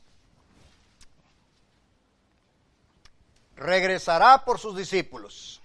regresará 3.61 4.43
por 4.43 4.59
sus 4.59 4.75
discípulos. 4.75 5.61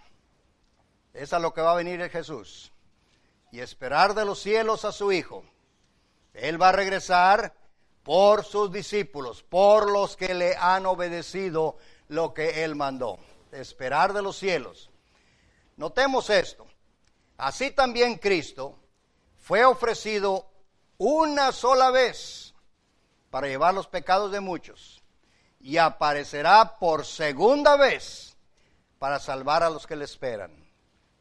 Es 1.15 1.33
a 1.33 1.39
lo 1.39 1.55
que 1.55 1.63
va 1.63 1.73
a 1.73 1.77
venir 1.77 2.01
el 2.01 2.11
Jesús. 2.11 2.71
Y 3.51 3.61
esperar 3.61 4.15
de 4.15 4.25
los 4.25 4.39
cielos 4.39 4.85
a 4.85 4.93
su 4.93 5.13
Hijo. 5.13 5.45
Él 6.35 6.61
va 6.61 6.69
a 6.69 6.73
regresar 6.73 7.55
por 8.03 8.45
sus 8.45 8.71
discípulos, 8.71 9.43
por 9.43 9.91
los 9.91 10.17
que 10.17 10.35
le 10.35 10.55
han 10.57 10.85
obedecido 10.85 11.79
lo 12.09 12.35
que 12.35 12.65
Él 12.65 12.77
mandó. 12.77 13.19
Esperar 13.51 14.13
de 14.13 14.23
los 14.23 14.37
cielos. 14.37 14.91
Notemos 15.77 16.29
esto. 16.29 16.67
Así 17.39 17.71
también 17.71 18.17
Cristo 18.17 18.79
fue 19.37 19.65
ofrecido 19.65 20.49
una 20.99 21.53
sola 21.53 21.91
vez 21.91 22.55
para 23.31 23.49
llevar 23.49 23.75
los 23.75 23.87
pecados 23.87 24.33
de 24.33 24.41
muchos 24.41 25.03
y 25.61 25.77
aparecerá 25.77 26.79
por 26.79 27.05
segunda 27.05 27.77
vez 27.77 28.37
para 28.99 29.19
salvar 29.19 29.63
a 29.63 29.71
los 29.71 29.87
que 29.87 29.97
le 29.97 30.05
esperan. 30.05 30.67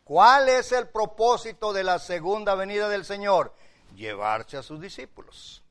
¿Cuál 0.03 0.49
es 0.49 0.71
el 0.71 0.87
propósito 0.87 1.73
de 1.73 1.83
la 1.83 1.99
segunda 1.99 2.55
venida 2.55 2.87
del 2.87 3.05
Señor? 3.05 3.53
Llevarse 3.95 4.55
a 4.55 4.63
sus 4.63 4.79
discípulos. 4.79 5.63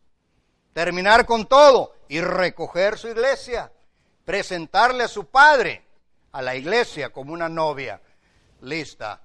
Terminar 0.72 1.24
con 1.24 1.46
todo 1.46 1.94
y 2.08 2.20
recoger 2.20 2.98
su 2.98 3.08
iglesia. 3.08 3.72
Presentarle 4.24 5.04
a 5.04 5.08
su 5.08 5.26
padre, 5.26 5.86
a 6.32 6.42
la 6.42 6.56
iglesia, 6.56 7.10
como 7.10 7.32
una 7.32 7.48
novia 7.48 8.00
lista 8.60 9.23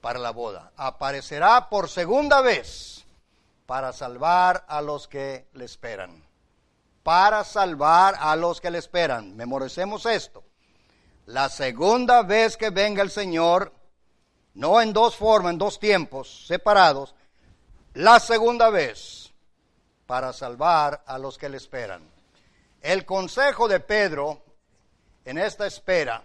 para 0.00 0.18
la 0.18 0.30
boda. 0.30 0.72
Aparecerá 0.76 1.68
por 1.68 1.88
segunda 1.88 2.40
vez 2.40 3.04
para 3.66 3.92
salvar 3.92 4.64
a 4.68 4.80
los 4.80 5.06
que 5.08 5.46
le 5.54 5.64
esperan 5.64 6.30
para 7.02 7.44
salvar 7.44 8.16
a 8.18 8.36
los 8.36 8.60
que 8.60 8.70
le 8.70 8.78
esperan. 8.78 9.36
Memoricemos 9.36 10.06
esto. 10.06 10.44
La 11.26 11.48
segunda 11.48 12.22
vez 12.22 12.56
que 12.56 12.70
venga 12.70 13.02
el 13.02 13.10
Señor, 13.10 13.72
no 14.54 14.80
en 14.80 14.92
dos 14.92 15.16
formas, 15.16 15.52
en 15.52 15.58
dos 15.58 15.78
tiempos 15.78 16.46
separados, 16.46 17.14
la 17.94 18.20
segunda 18.20 18.70
vez 18.70 19.32
para 20.06 20.32
salvar 20.32 21.02
a 21.06 21.18
los 21.18 21.38
que 21.38 21.48
le 21.48 21.56
esperan. 21.56 22.02
El 22.80 23.04
consejo 23.04 23.68
de 23.68 23.80
Pedro 23.80 24.42
en 25.24 25.38
esta 25.38 25.66
espera 25.66 26.24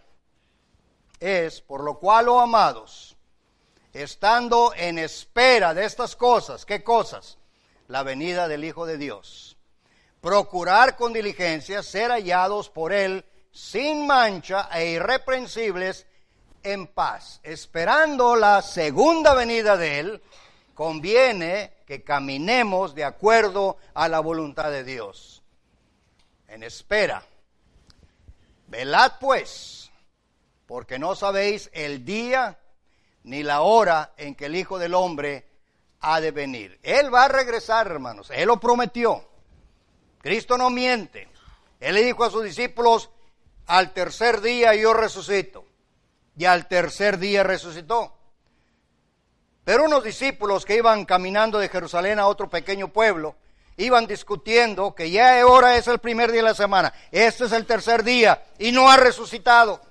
es, 1.19 1.61
por 1.61 1.83
lo 1.83 1.99
cual, 1.99 2.29
oh 2.29 2.39
amados, 2.39 3.14
estando 4.03 4.73
en 4.75 4.99
espera 4.99 5.73
de 5.73 5.85
estas 5.85 6.15
cosas, 6.15 6.65
¿qué 6.65 6.83
cosas? 6.83 7.37
La 7.87 8.03
venida 8.03 8.47
del 8.47 8.63
Hijo 8.63 8.85
de 8.85 8.97
Dios 8.97 9.55
procurar 10.25 10.95
con 10.95 11.13
diligencia 11.13 11.83
ser 11.83 12.09
hallados 12.09 12.71
por 12.71 12.91
Él 12.91 13.23
sin 13.51 14.07
mancha 14.07 14.67
e 14.73 14.93
irreprensibles 14.93 16.07
en 16.63 16.87
paz. 16.87 17.39
Esperando 17.43 18.35
la 18.35 18.63
segunda 18.63 19.35
venida 19.35 19.77
de 19.77 19.99
Él, 19.99 20.23
conviene 20.73 21.73
que 21.85 22.03
caminemos 22.03 22.95
de 22.95 23.03
acuerdo 23.03 23.77
a 23.93 24.09
la 24.09 24.19
voluntad 24.19 24.71
de 24.71 24.83
Dios. 24.83 25.43
En 26.47 26.63
espera. 26.63 27.23
Velad 28.65 29.19
pues, 29.19 29.91
porque 30.65 30.97
no 30.97 31.15
sabéis 31.15 31.69
el 31.71 32.03
día 32.03 32.57
ni 33.25 33.43
la 33.43 33.61
hora 33.61 34.13
en 34.17 34.35
que 34.35 34.45
el 34.45 34.55
Hijo 34.55 34.77
del 34.79 34.93
Hombre 34.93 35.47
ha 36.01 36.21
de 36.21 36.31
venir. 36.31 36.79
Él 36.83 37.13
va 37.13 37.25
a 37.25 37.27
regresar, 37.27 37.87
hermanos. 37.87 38.31
Él 38.33 38.47
lo 38.47 38.59
prometió. 38.59 39.27
Cristo 40.21 40.57
no 40.57 40.69
miente. 40.69 41.27
Él 41.79 41.95
le 41.95 42.03
dijo 42.03 42.23
a 42.23 42.29
sus 42.29 42.43
discípulos, 42.43 43.09
al 43.65 43.93
tercer 43.93 44.41
día 44.41 44.75
yo 44.75 44.93
resucito. 44.93 45.65
Y 46.37 46.45
al 46.45 46.67
tercer 46.67 47.17
día 47.17 47.43
resucitó. 47.43 48.13
Pero 49.63 49.85
unos 49.85 50.03
discípulos 50.03 50.63
que 50.63 50.75
iban 50.75 51.05
caminando 51.05 51.57
de 51.57 51.69
Jerusalén 51.69 52.19
a 52.19 52.27
otro 52.27 52.47
pequeño 52.47 52.89
pueblo, 52.89 53.35
iban 53.77 54.05
discutiendo 54.05 54.93
que 54.93 55.09
ya 55.09 55.41
ahora 55.41 55.77
es 55.77 55.87
el 55.87 55.97
primer 55.97 56.31
día 56.31 56.41
de 56.41 56.49
la 56.49 56.53
semana, 56.53 56.93
este 57.11 57.45
es 57.45 57.51
el 57.51 57.65
tercer 57.65 58.03
día 58.03 58.45
y 58.59 58.71
no 58.71 58.89
ha 58.89 58.97
resucitado. 58.97 59.81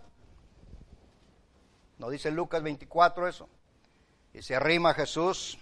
¿No 1.99 2.11
dice 2.11 2.31
Lucas 2.31 2.63
24 2.63 3.29
eso? 3.29 3.49
Y 4.33 4.43
se 4.43 4.57
arrima 4.57 4.95
Jesús 4.95 5.59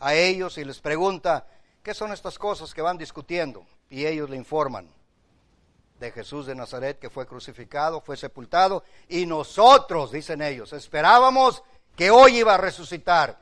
a 0.00 0.14
ellos 0.14 0.58
y 0.58 0.64
les 0.64 0.80
pregunta, 0.80 1.46
¿qué 1.82 1.94
son 1.94 2.12
estas 2.12 2.38
cosas 2.38 2.72
que 2.72 2.82
van 2.82 2.98
discutiendo? 2.98 3.66
Y 3.90 4.06
ellos 4.06 4.30
le 4.30 4.36
informan 4.36 4.88
de 6.00 6.10
Jesús 6.10 6.46
de 6.46 6.54
Nazaret 6.54 6.98
que 6.98 7.10
fue 7.10 7.26
crucificado, 7.26 8.00
fue 8.00 8.16
sepultado, 8.16 8.84
y 9.08 9.26
nosotros, 9.26 10.12
dicen 10.12 10.42
ellos, 10.42 10.72
esperábamos 10.72 11.62
que 11.94 12.10
hoy 12.10 12.38
iba 12.38 12.54
a 12.54 12.58
resucitar. 12.58 13.38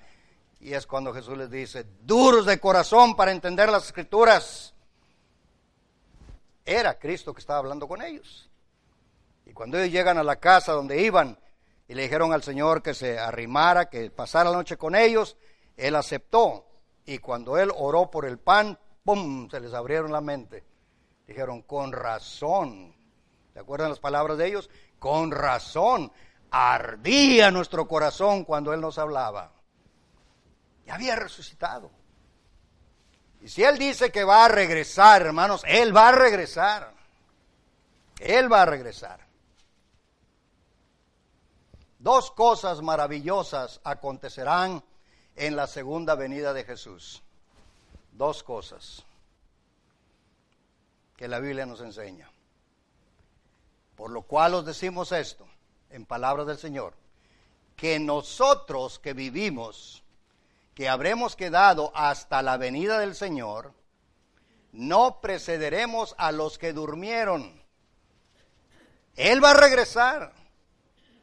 Y 0.60 0.72
es 0.72 0.86
cuando 0.86 1.12
Jesús 1.12 1.36
les 1.36 1.50
dice, 1.50 1.84
duros 2.02 2.46
de 2.46 2.58
corazón 2.58 3.16
para 3.16 3.32
entender 3.32 3.68
las 3.68 3.86
escrituras. 3.86 4.72
Era 6.64 6.98
Cristo 6.98 7.34
que 7.34 7.40
estaba 7.40 7.58
hablando 7.58 7.86
con 7.86 8.00
ellos. 8.00 8.48
Y 9.44 9.52
cuando 9.52 9.78
ellos 9.78 9.92
llegan 9.92 10.16
a 10.16 10.22
la 10.22 10.36
casa 10.36 10.72
donde 10.72 11.02
iban 11.02 11.38
y 11.86 11.94
le 11.94 12.02
dijeron 12.02 12.32
al 12.32 12.42
Señor 12.42 12.82
que 12.82 12.94
se 12.94 13.18
arrimara, 13.18 13.88
que 13.90 14.10
pasara 14.10 14.50
la 14.50 14.56
noche 14.56 14.76
con 14.76 14.94
ellos, 14.94 15.36
Él 15.76 15.96
aceptó. 15.96 16.66
Y 17.04 17.18
cuando 17.18 17.58
Él 17.58 17.70
oró 17.76 18.10
por 18.10 18.24
el 18.24 18.38
pan, 18.38 18.78
¡pum! 19.04 19.48
se 19.50 19.60
les 19.60 19.74
abrieron 19.74 20.10
la 20.10 20.20
mente 20.20 20.64
Dijeron, 21.26 21.62
con 21.62 21.92
razón. 21.92 22.94
¿Se 23.52 23.58
acuerdan 23.58 23.88
las 23.88 24.00
palabras 24.00 24.36
de 24.36 24.46
ellos? 24.46 24.68
Con 24.98 25.30
razón. 25.30 26.12
Ardía 26.50 27.50
nuestro 27.50 27.88
corazón 27.88 28.44
cuando 28.44 28.72
Él 28.72 28.80
nos 28.80 28.98
hablaba. 28.98 29.52
Y 30.86 30.90
había 30.90 31.16
resucitado. 31.16 31.90
Y 33.40 33.48
si 33.48 33.64
Él 33.64 33.78
dice 33.78 34.10
que 34.10 34.24
va 34.24 34.44
a 34.44 34.48
regresar, 34.48 35.22
hermanos, 35.22 35.62
Él 35.66 35.96
va 35.96 36.08
a 36.08 36.12
regresar. 36.12 36.92
Él 38.20 38.52
va 38.52 38.62
a 38.62 38.66
regresar. 38.66 39.23
Dos 42.04 42.30
cosas 42.30 42.82
maravillosas 42.82 43.80
acontecerán 43.82 44.84
en 45.36 45.56
la 45.56 45.66
segunda 45.66 46.14
venida 46.14 46.52
de 46.52 46.62
Jesús. 46.62 47.22
Dos 48.12 48.42
cosas 48.42 49.02
que 51.16 51.28
la 51.28 51.38
Biblia 51.38 51.64
nos 51.64 51.80
enseña. 51.80 52.30
Por 53.96 54.10
lo 54.10 54.20
cual 54.20 54.52
os 54.52 54.66
decimos 54.66 55.12
esto, 55.12 55.46
en 55.88 56.04
palabras 56.04 56.46
del 56.46 56.58
Señor, 56.58 56.92
que 57.74 57.98
nosotros 57.98 58.98
que 58.98 59.14
vivimos, 59.14 60.04
que 60.74 60.90
habremos 60.90 61.36
quedado 61.36 61.90
hasta 61.94 62.42
la 62.42 62.58
venida 62.58 62.98
del 62.98 63.14
Señor, 63.14 63.72
no 64.72 65.22
precederemos 65.22 66.14
a 66.18 66.32
los 66.32 66.58
que 66.58 66.74
durmieron. 66.74 67.62
Él 69.16 69.42
va 69.42 69.52
a 69.52 69.54
regresar. 69.54 70.43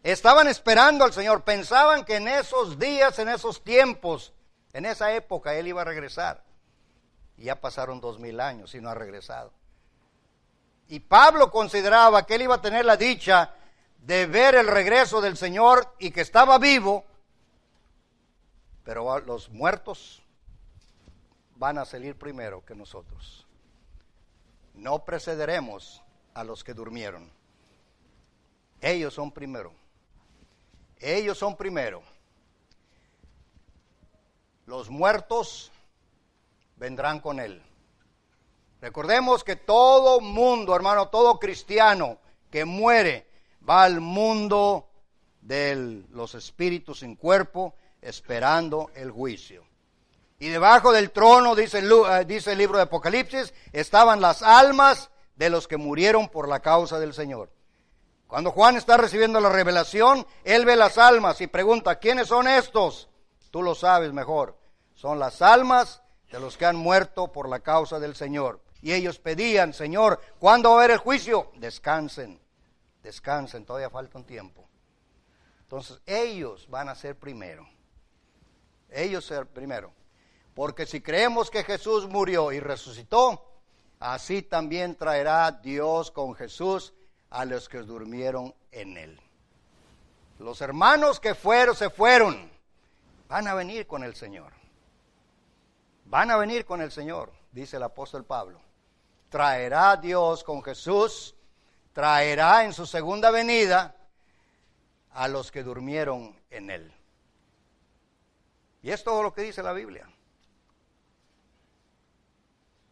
Estaban 0.03 0.47
esperando 0.47 1.05
al 1.05 1.13
Señor, 1.13 1.43
pensaban 1.43 2.05
que 2.05 2.15
en 2.15 2.27
esos 2.27 2.79
días, 2.79 3.19
en 3.19 3.29
esos 3.29 3.63
tiempos, 3.63 4.33
en 4.73 4.85
esa 4.85 5.13
época 5.13 5.53
Él 5.53 5.67
iba 5.67 5.81
a 5.81 5.85
regresar. 5.85 6.43
Y 7.37 7.45
ya 7.45 7.59
pasaron 7.59 8.01
dos 8.01 8.19
mil 8.19 8.39
años 8.39 8.73
y 8.75 8.81
no 8.81 8.89
ha 8.89 8.95
regresado. 8.95 9.51
Y 10.87 10.99
Pablo 10.99 11.51
consideraba 11.51 12.25
que 12.25 12.35
él 12.35 12.41
iba 12.41 12.55
a 12.55 12.61
tener 12.61 12.83
la 12.83 12.97
dicha 12.97 13.55
de 13.99 14.25
ver 14.25 14.55
el 14.55 14.67
regreso 14.67 15.21
del 15.21 15.37
Señor 15.37 15.95
y 15.99 16.11
que 16.11 16.19
estaba 16.19 16.57
vivo, 16.57 17.05
pero 18.83 19.19
los 19.21 19.49
muertos 19.49 20.21
van 21.55 21.77
a 21.77 21.85
salir 21.85 22.17
primero 22.17 22.65
que 22.65 22.75
nosotros. 22.75 23.47
No 24.73 25.05
precederemos 25.05 26.01
a 26.33 26.43
los 26.43 26.63
que 26.63 26.73
durmieron. 26.73 27.31
Ellos 28.81 29.13
son 29.13 29.31
primero. 29.31 29.73
Ellos 31.01 31.37
son 31.37 31.57
primero. 31.57 32.03
Los 34.65 34.89
muertos 34.89 35.71
vendrán 36.77 37.19
con 37.19 37.39
él. 37.39 37.61
Recordemos 38.79 39.43
que 39.43 39.55
todo 39.55 40.21
mundo, 40.21 40.75
hermano, 40.75 41.09
todo 41.09 41.39
cristiano 41.39 42.19
que 42.49 42.65
muere 42.65 43.27
va 43.67 43.83
al 43.83 43.99
mundo 43.99 44.87
de 45.41 46.03
los 46.11 46.35
espíritus 46.35 46.99
sin 46.99 47.15
cuerpo 47.15 47.75
esperando 48.01 48.91
el 48.95 49.11
juicio. 49.11 49.63
Y 50.39 50.49
debajo 50.49 50.91
del 50.91 51.11
trono, 51.11 51.55
dice 51.55 51.79
el, 51.79 51.91
eh, 51.91 52.25
dice 52.25 52.53
el 52.53 52.57
libro 52.57 52.77
de 52.77 52.83
Apocalipsis, 52.83 53.53
estaban 53.71 54.21
las 54.21 54.41
almas 54.41 55.11
de 55.35 55.51
los 55.51 55.67
que 55.67 55.77
murieron 55.77 56.29
por 56.29 56.47
la 56.47 56.59
causa 56.59 56.99
del 56.99 57.13
Señor. 57.13 57.51
Cuando 58.31 58.53
Juan 58.53 58.77
está 58.77 58.95
recibiendo 58.95 59.41
la 59.41 59.49
revelación, 59.49 60.25
él 60.45 60.63
ve 60.63 60.77
las 60.77 60.97
almas 60.97 61.41
y 61.41 61.47
pregunta, 61.47 61.99
¿quiénes 61.99 62.29
son 62.29 62.47
estos? 62.47 63.09
Tú 63.51 63.61
lo 63.61 63.75
sabes 63.75 64.13
mejor. 64.13 64.57
Son 64.93 65.19
las 65.19 65.41
almas 65.41 66.01
de 66.31 66.39
los 66.39 66.55
que 66.55 66.65
han 66.65 66.77
muerto 66.77 67.33
por 67.33 67.49
la 67.49 67.59
causa 67.59 67.99
del 67.99 68.15
Señor. 68.15 68.61
Y 68.81 68.93
ellos 68.93 69.19
pedían, 69.19 69.73
Señor, 69.73 70.21
¿cuándo 70.39 70.69
va 70.69 70.75
a 70.75 70.77
haber 70.79 70.91
el 70.91 70.99
juicio? 70.99 71.51
Descansen, 71.57 72.39
descansen, 73.03 73.65
todavía 73.65 73.89
falta 73.89 74.17
un 74.17 74.23
tiempo. 74.23 74.65
Entonces 75.63 75.99
ellos 76.05 76.69
van 76.69 76.87
a 76.87 76.95
ser 76.95 77.19
primero. 77.19 77.67
Ellos 78.89 79.25
ser 79.25 79.45
primero. 79.45 79.91
Porque 80.53 80.85
si 80.85 81.01
creemos 81.01 81.51
que 81.51 81.65
Jesús 81.65 82.07
murió 82.07 82.53
y 82.53 82.61
resucitó, 82.61 83.59
así 83.99 84.41
también 84.41 84.95
traerá 84.95 85.51
Dios 85.51 86.11
con 86.11 86.33
Jesús 86.33 86.93
a 87.31 87.43
los 87.45 87.67
que 87.67 87.79
durmieron 87.79 88.53
en 88.71 88.97
él. 88.97 89.19
Los 90.39 90.61
hermanos 90.61 91.19
que 91.19 91.35
fueron, 91.35 91.75
se 91.75 91.89
fueron, 91.89 92.51
van 93.27 93.47
a 93.47 93.55
venir 93.55 93.87
con 93.87 94.03
el 94.03 94.15
Señor. 94.15 94.53
Van 96.05 96.29
a 96.29 96.37
venir 96.37 96.65
con 96.65 96.81
el 96.81 96.91
Señor, 96.91 97.31
dice 97.51 97.77
el 97.77 97.83
apóstol 97.83 98.23
Pablo 98.23 98.61
traerá 99.31 99.95
Dios 99.95 100.43
con 100.43 100.61
Jesús, 100.61 101.33
traerá 101.93 102.65
en 102.65 102.73
su 102.73 102.85
segunda 102.85 103.31
venida 103.31 103.95
a 105.13 105.29
los 105.29 105.51
que 105.51 105.63
durmieron 105.63 106.37
en 106.49 106.69
él. 106.69 106.93
Y 108.83 108.91
es 108.91 109.03
todo 109.03 109.23
lo 109.23 109.33
que 109.33 109.41
dice 109.41 109.63
la 109.63 109.71
Biblia. 109.71 110.07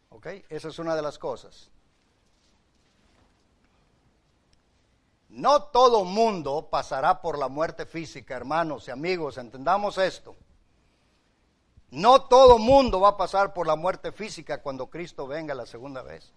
¿Ok? 0.08 0.26
Esa 0.48 0.68
es 0.68 0.78
una 0.78 0.96
de 0.96 1.02
las 1.02 1.18
cosas. 1.18 1.70
No 5.30 5.62
todo 5.64 6.04
mundo 6.04 6.68
pasará 6.70 7.22
por 7.22 7.38
la 7.38 7.48
muerte 7.48 7.86
física, 7.86 8.34
hermanos 8.34 8.88
y 8.88 8.90
amigos, 8.90 9.38
entendamos 9.38 9.96
esto. 9.96 10.34
No 11.90 12.22
todo 12.22 12.58
mundo 12.58 13.00
va 13.00 13.10
a 13.10 13.16
pasar 13.16 13.54
por 13.54 13.66
la 13.66 13.76
muerte 13.76 14.12
física 14.12 14.60
cuando 14.60 14.90
Cristo 14.90 15.26
venga 15.26 15.54
la 15.54 15.66
segunda 15.66 16.02
vez. 16.02 16.32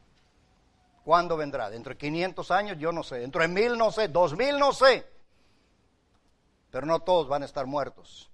¿Cuándo 1.04 1.36
vendrá? 1.36 1.70
¿Dentro 1.70 1.94
de 1.94 1.98
500 1.98 2.52
años? 2.52 2.78
Yo 2.80 2.92
no 2.92 3.04
sé. 3.04 3.20
¿Dentro 3.20 3.42
de 3.42 3.48
mil? 3.48 3.78
No 3.78 3.92
sé. 3.92 4.08
¿Dos 4.08 4.36
mil? 4.38 4.58
No 4.58 4.72
sé. 4.72 5.06
Pero 6.72 6.86
no 6.86 7.02
todos 7.02 7.28
van 7.28 7.44
a 7.44 7.46
estar 7.46 7.66
muertos. 7.66 8.30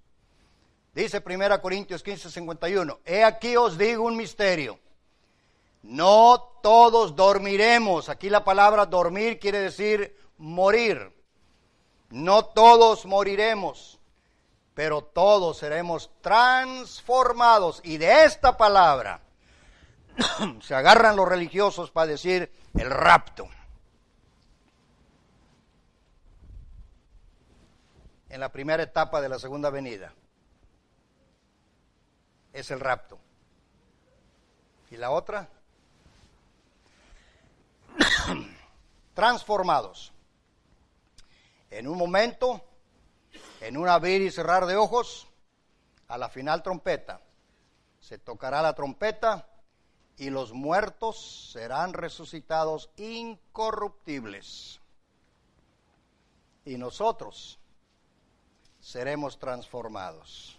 Dice 0.93 1.23
1 1.25 1.61
Corintios 1.61 2.03
15, 2.03 2.29
51. 2.29 2.99
He 3.05 3.23
aquí 3.23 3.57
os 3.57 3.77
digo 3.77 4.03
un 4.03 4.15
misterio. 4.15 4.79
No 5.81 6.59
todos 6.61 7.15
dormiremos. 7.15 8.07
Aquí 8.07 8.29
la 8.29 8.43
palabra 8.43 8.85
dormir 8.85 9.39
quiere 9.39 9.59
decir 9.59 10.15
morir. 10.39 11.13
No 12.10 12.45
todos 12.45 13.06
moriremos 13.06 13.99
pero 14.80 15.04
todos 15.04 15.58
seremos 15.58 16.10
transformados. 16.21 17.82
Y 17.84 17.97
de 17.97 18.23
esta 18.23 18.56
palabra 18.56 19.19
se 20.62 20.73
agarran 20.73 21.17
los 21.17 21.28
religiosos 21.28 21.91
para 21.91 22.08
decir 22.08 22.49
el 22.75 22.89
rapto. 22.89 23.49
En 28.30 28.39
la 28.39 28.47
primera 28.54 28.82
etapa 28.82 29.19
de 29.19 29.28
la 29.28 29.38
segunda 29.38 29.69
venida 29.69 30.13
es 32.54 32.71
el 32.71 32.80
rapto. 32.80 33.19
¿Y 34.91 34.95
la 34.95 35.12
otra? 35.12 35.49
Transformados 39.13 40.13
en 41.71 41.88
un 41.88 41.97
momento, 41.97 42.62
en 43.62 43.77
un 43.77 43.88
abrir 43.88 44.21
y 44.21 44.32
cerrar 44.32 44.65
de 44.65 44.75
ojos, 44.75 45.27
a 46.08 46.17
la 46.17 46.29
final 46.29 46.63
trompeta. 46.63 47.21
Se 47.99 48.17
tocará 48.17 48.62
la 48.62 48.73
trompeta 48.73 49.47
y 50.17 50.29
los 50.29 50.51
muertos 50.51 51.51
serán 51.53 51.93
resucitados 51.93 52.89
incorruptibles. 52.97 54.79
Y 56.65 56.77
nosotros 56.77 57.60
seremos 58.79 59.39
transformados. 59.39 60.58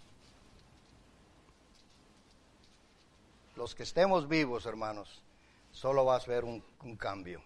Los 3.55 3.75
que 3.75 3.83
estemos 3.83 4.27
vivos, 4.27 4.65
hermanos, 4.65 5.21
solo 5.71 6.05
va 6.05 6.15
a 6.15 6.19
haber 6.19 6.45
un, 6.45 6.63
un 6.83 6.95
cambio. 6.95 7.43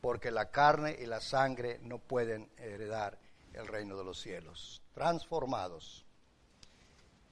Porque 0.00 0.30
la 0.30 0.50
carne 0.50 0.96
y 1.00 1.06
la 1.06 1.20
sangre 1.20 1.78
no 1.82 1.98
pueden 1.98 2.50
heredar 2.56 3.18
el 3.52 3.66
reino 3.66 3.96
de 3.96 4.04
los 4.04 4.20
cielos. 4.20 4.82
Transformados. 4.94 6.04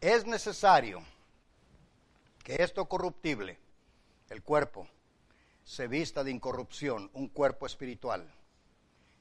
Es 0.01 0.27
necesario 0.27 1.03
que 2.45 2.63
esto 2.63 2.87
corruptible, 2.87 3.59
el 4.31 4.43
cuerpo, 4.43 4.89
se 5.65 5.87
vista 5.87 6.25
de 6.25 6.31
incorrupción, 6.31 7.11
un 7.13 7.29
cuerpo 7.29 7.67
espiritual, 7.67 8.33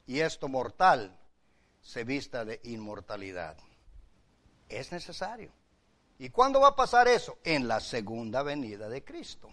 y 0.05 0.21
esto 0.21 0.47
mortal 0.47 1.17
se 1.81 2.03
vista 2.03 2.45
de 2.45 2.62
inmortalidad. 2.63 3.57
Es 4.69 4.91
necesario. 4.91 5.51
¿Y 6.19 6.29
cuándo 6.29 6.62
va 6.62 6.69
a 6.69 6.75
pasar 6.75 7.07
eso? 7.07 7.38
En 7.43 7.67
la 7.67 7.79
segunda 7.79 8.43
venida 8.43 8.89
de 8.89 9.03
Cristo. 9.03 9.49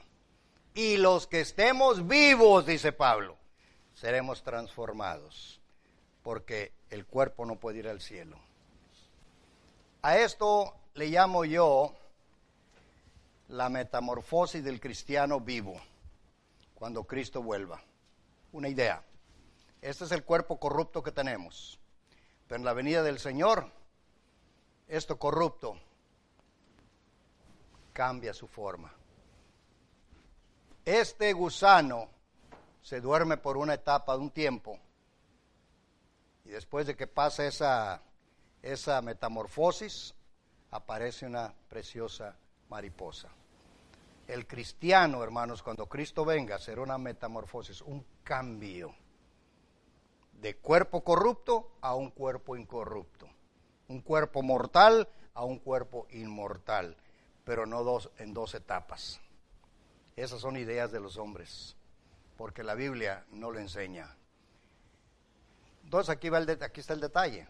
Y 0.72 0.96
los 0.96 1.26
que 1.26 1.40
estemos 1.40 2.06
vivos, 2.06 2.66
dice 2.66 2.92
Pablo, 2.92 3.36
seremos 3.94 4.42
transformados, 4.42 5.60
porque 6.22 6.72
el 6.90 7.06
cuerpo 7.06 7.46
no 7.46 7.56
puede 7.56 7.78
ir 7.78 7.88
al 7.88 8.00
cielo. 8.00 8.38
A 10.02 10.18
esto 10.18 10.74
le 10.94 11.06
llamo 11.06 11.44
yo 11.44 11.94
la 13.48 13.68
metamorfosis 13.68 14.62
del 14.62 14.80
cristiano 14.80 15.40
vivo, 15.40 15.80
cuando 16.74 17.04
Cristo 17.04 17.42
vuelva. 17.42 17.82
Una 18.52 18.68
idea. 18.68 19.02
Este 19.80 20.04
es 20.04 20.12
el 20.12 20.24
cuerpo 20.24 20.58
corrupto 20.58 21.02
que 21.02 21.12
tenemos. 21.12 21.78
Pero 22.46 22.58
en 22.58 22.64
la 22.64 22.72
venida 22.72 23.02
del 23.02 23.18
Señor, 23.18 23.70
esto 24.88 25.18
corrupto 25.18 25.78
cambia 27.92 28.34
su 28.34 28.46
forma. 28.46 28.92
Este 30.84 31.32
gusano 31.32 32.13
se 32.84 33.00
duerme 33.00 33.36
por 33.36 33.56
una 33.56 33.74
etapa 33.74 34.12
de 34.12 34.20
un 34.20 34.30
tiempo 34.30 34.78
y 36.44 36.50
después 36.50 36.86
de 36.86 36.94
que 36.94 37.08
pasa 37.08 37.44
esa, 37.44 38.02
esa 38.62 39.02
metamorfosis, 39.02 40.14
aparece 40.70 41.26
una 41.26 41.52
preciosa 41.68 42.36
mariposa. 42.68 43.30
El 44.28 44.46
cristiano, 44.46 45.24
hermanos, 45.24 45.64
cuando 45.64 45.86
Cristo 45.86 46.24
venga, 46.24 46.60
será 46.60 46.82
una 46.82 46.98
metamorfosis, 46.98 47.80
un 47.82 48.06
cambio 48.22 48.94
de 50.34 50.56
cuerpo 50.58 51.02
corrupto 51.02 51.72
a 51.80 51.96
un 51.96 52.10
cuerpo 52.10 52.54
incorrupto, 52.54 53.26
un 53.88 54.02
cuerpo 54.02 54.42
mortal 54.42 55.08
a 55.34 55.44
un 55.44 55.58
cuerpo 55.58 56.06
inmortal 56.10 56.96
pero 57.44 57.66
no 57.66 57.84
dos, 57.84 58.10
en 58.18 58.34
dos 58.34 58.54
etapas. 58.54 59.20
Esas 60.16 60.40
son 60.40 60.56
ideas 60.56 60.90
de 60.90 61.00
los 61.00 61.16
hombres, 61.16 61.76
porque 62.36 62.62
la 62.62 62.74
Biblia 62.74 63.24
no 63.30 63.50
lo 63.50 63.58
enseña. 63.58 64.16
Entonces 65.84 66.10
aquí, 66.10 66.28
va 66.28 66.38
el 66.38 66.62
aquí 66.62 66.80
está 66.80 66.94
el 66.94 67.00
detalle. 67.00 67.46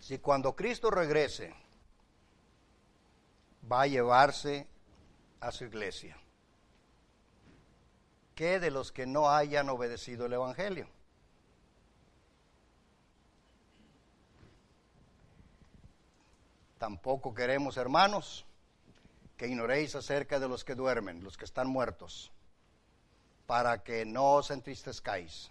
Si 0.00 0.18
cuando 0.18 0.54
Cristo 0.54 0.90
regrese, 0.90 1.54
va 3.70 3.82
a 3.82 3.86
llevarse 3.86 4.66
a 5.40 5.50
su 5.50 5.64
iglesia, 5.64 6.16
¿qué 8.34 8.60
de 8.60 8.70
los 8.70 8.92
que 8.92 9.06
no 9.06 9.30
hayan 9.30 9.68
obedecido 9.68 10.26
el 10.26 10.34
Evangelio? 10.34 10.88
Tampoco 16.78 17.34
queremos, 17.34 17.76
hermanos, 17.78 18.46
que 19.36 19.48
ignoréis 19.48 19.94
acerca 19.94 20.38
de 20.38 20.48
los 20.48 20.64
que 20.64 20.74
duermen, 20.74 21.24
los 21.24 21.36
que 21.36 21.46
están 21.46 21.68
muertos, 21.68 22.30
para 23.46 23.82
que 23.82 24.04
no 24.04 24.34
os 24.34 24.50
entristezcáis, 24.50 25.50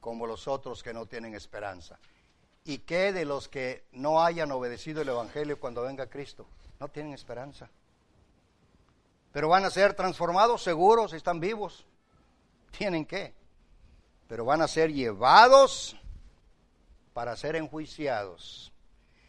como 0.00 0.26
los 0.26 0.46
otros 0.48 0.82
que 0.82 0.92
no 0.92 1.06
tienen 1.06 1.34
esperanza. 1.34 1.98
¿Y 2.64 2.78
qué 2.78 3.12
de 3.12 3.24
los 3.24 3.48
que 3.48 3.84
no 3.92 4.22
hayan 4.22 4.52
obedecido 4.52 5.02
el 5.02 5.08
Evangelio 5.08 5.58
cuando 5.58 5.82
venga 5.82 6.06
Cristo? 6.06 6.46
No 6.80 6.88
tienen 6.88 7.12
esperanza. 7.12 7.68
Pero 9.32 9.48
van 9.48 9.64
a 9.64 9.70
ser 9.70 9.94
transformados, 9.94 10.62
seguros, 10.62 11.12
están 11.12 11.40
vivos. 11.40 11.86
Tienen 12.76 13.06
que. 13.06 13.34
Pero 14.28 14.44
van 14.44 14.62
a 14.62 14.68
ser 14.68 14.92
llevados 14.92 15.96
para 17.12 17.36
ser 17.36 17.56
enjuiciados 17.56 18.72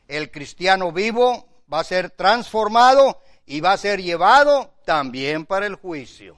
el 0.08 0.32
cristiano 0.32 0.91
vivo 0.91 1.45
va 1.71 1.82
a 1.82 1.84
ser 1.84 2.10
transformado 2.10 3.21
y 3.45 3.62
va 3.62 3.73
a 3.73 3.78
ser 3.78 4.02
llevado 4.02 4.73
también 4.86 5.45
para 5.45 5.65
el 5.65 5.76
juicio. 5.76 6.38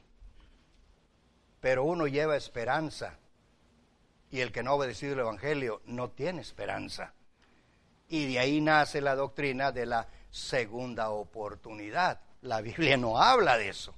Pero 1.60 1.84
uno 1.84 2.08
lleva 2.08 2.36
esperanza 2.36 3.18
y 4.32 4.42
el 4.42 4.52
que 4.52 4.64
no 4.64 4.72
ha 4.72 4.76
obedecido 4.76 5.14
el 5.14 5.20
Evangelio 5.20 5.82
no 5.86 6.10
tiene 6.10 6.42
esperanza. 6.42 7.14
Y 8.08 8.32
de 8.34 8.40
ahí 8.40 8.62
nace 8.62 9.02
la 9.02 9.16
doctrina 9.16 9.72
de 9.72 9.86
la 9.86 10.08
segunda 10.32 11.10
oportunidad. 11.10 12.20
La 12.42 12.62
Biblia 12.62 12.98
no 12.98 13.22
habla 13.22 13.58
de 13.58 13.70
eso. 13.70 13.94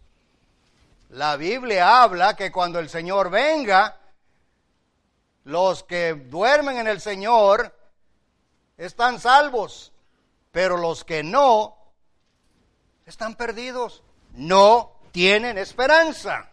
La 1.09 1.35
Biblia 1.35 2.01
habla 2.01 2.35
que 2.35 2.51
cuando 2.51 2.79
el 2.79 2.89
Señor 2.89 3.29
venga, 3.29 3.97
los 5.43 5.83
que 5.83 6.13
duermen 6.13 6.77
en 6.77 6.87
el 6.87 7.01
Señor 7.01 7.75
están 8.77 9.19
salvos, 9.19 9.91
pero 10.51 10.77
los 10.77 11.03
que 11.03 11.23
no 11.23 11.77
están 13.05 13.35
perdidos, 13.35 14.03
no 14.33 14.93
tienen 15.11 15.57
esperanza. 15.57 16.50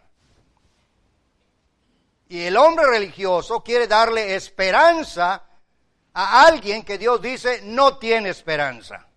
Y 2.29 2.41
el 2.41 2.57
hombre 2.57 2.85
religioso 2.85 3.63
quiere 3.63 3.87
darle 3.87 4.35
esperanza 4.35 5.43
a 6.13 6.45
alguien 6.45 6.83
que 6.83 6.99
Dios 6.99 7.19
dice 7.21 7.61
no 7.63 7.97
tiene 7.97 8.29
esperanza. 8.29 9.07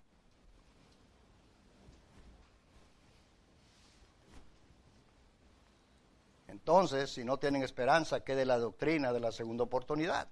Entonces, 6.47 7.11
si 7.11 7.23
no 7.23 7.37
tienen 7.37 7.61
esperanza, 7.61 8.21
quede 8.21 8.45
la 8.45 8.57
doctrina 8.57 9.13
de 9.13 9.19
la 9.19 9.31
segunda 9.31 9.63
oportunidad. 9.63 10.27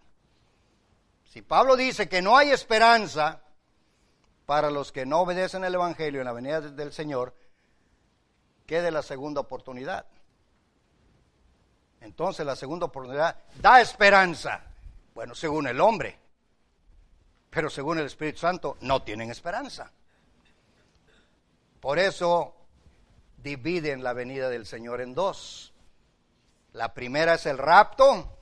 Si 1.25 1.43
Pablo 1.43 1.75
dice 1.75 2.09
que 2.09 2.21
no 2.21 2.35
hay 2.35 2.49
esperanza 2.49 3.41
para 4.47 4.71
los 4.71 4.91
que 4.91 5.05
no 5.05 5.19
obedecen 5.19 5.63
el 5.63 5.75
Evangelio 5.75 6.21
en 6.21 6.25
la 6.25 6.33
venida 6.33 6.61
del 6.61 6.91
Señor, 6.91 7.35
quede 8.65 8.89
la 8.89 9.03
segunda 9.03 9.41
oportunidad. 9.41 10.07
Entonces 12.01 12.45
la 12.45 12.55
segunda 12.55 12.87
oportunidad 12.87 13.37
da 13.59 13.79
esperanza. 13.79 14.61
Bueno, 15.13 15.35
según 15.35 15.67
el 15.67 15.79
hombre, 15.79 16.17
pero 17.49 17.69
según 17.69 17.99
el 17.99 18.05
Espíritu 18.05 18.39
Santo 18.39 18.77
no 18.81 19.03
tienen 19.03 19.29
esperanza. 19.29 19.91
Por 21.79 21.99
eso 21.99 22.55
dividen 23.37 24.03
la 24.03 24.13
venida 24.13 24.49
del 24.49 24.65
Señor 24.65 25.01
en 25.01 25.13
dos. 25.13 25.73
La 26.73 26.93
primera 26.93 27.35
es 27.35 27.45
el 27.45 27.57
rapto 27.57 28.37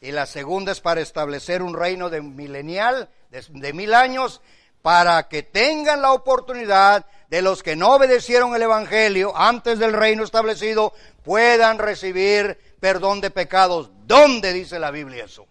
y 0.00 0.12
la 0.12 0.26
segunda 0.26 0.72
es 0.72 0.80
para 0.80 1.00
establecer 1.00 1.62
un 1.62 1.74
reino 1.74 2.10
de 2.10 2.22
milenial, 2.22 3.08
de, 3.30 3.72
mil 3.72 3.94
años, 3.94 4.40
para 4.82 5.28
que 5.28 5.42
tengan 5.42 6.02
la 6.02 6.12
oportunidad 6.12 7.06
de 7.28 7.42
los 7.42 7.62
que 7.62 7.74
no 7.74 7.96
obedecieron 7.96 8.54
el 8.54 8.62
Evangelio 8.62 9.36
antes 9.36 9.80
del 9.80 9.92
reino 9.92 10.22
establecido, 10.22 10.92
puedan 11.24 11.78
recibir 11.78 12.75
perdón 12.80 13.20
de 13.20 13.30
pecados. 13.30 13.90
¿Dónde 14.06 14.52
dice 14.52 14.78
la 14.78 14.90
Biblia 14.90 15.24
eso? 15.24 15.46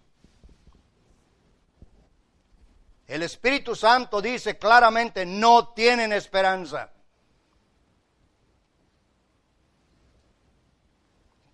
El 3.06 3.22
Espíritu 3.22 3.74
Santo 3.76 4.20
dice 4.20 4.58
claramente, 4.58 5.24
no 5.24 5.68
tienen 5.68 6.12
esperanza. 6.12 6.90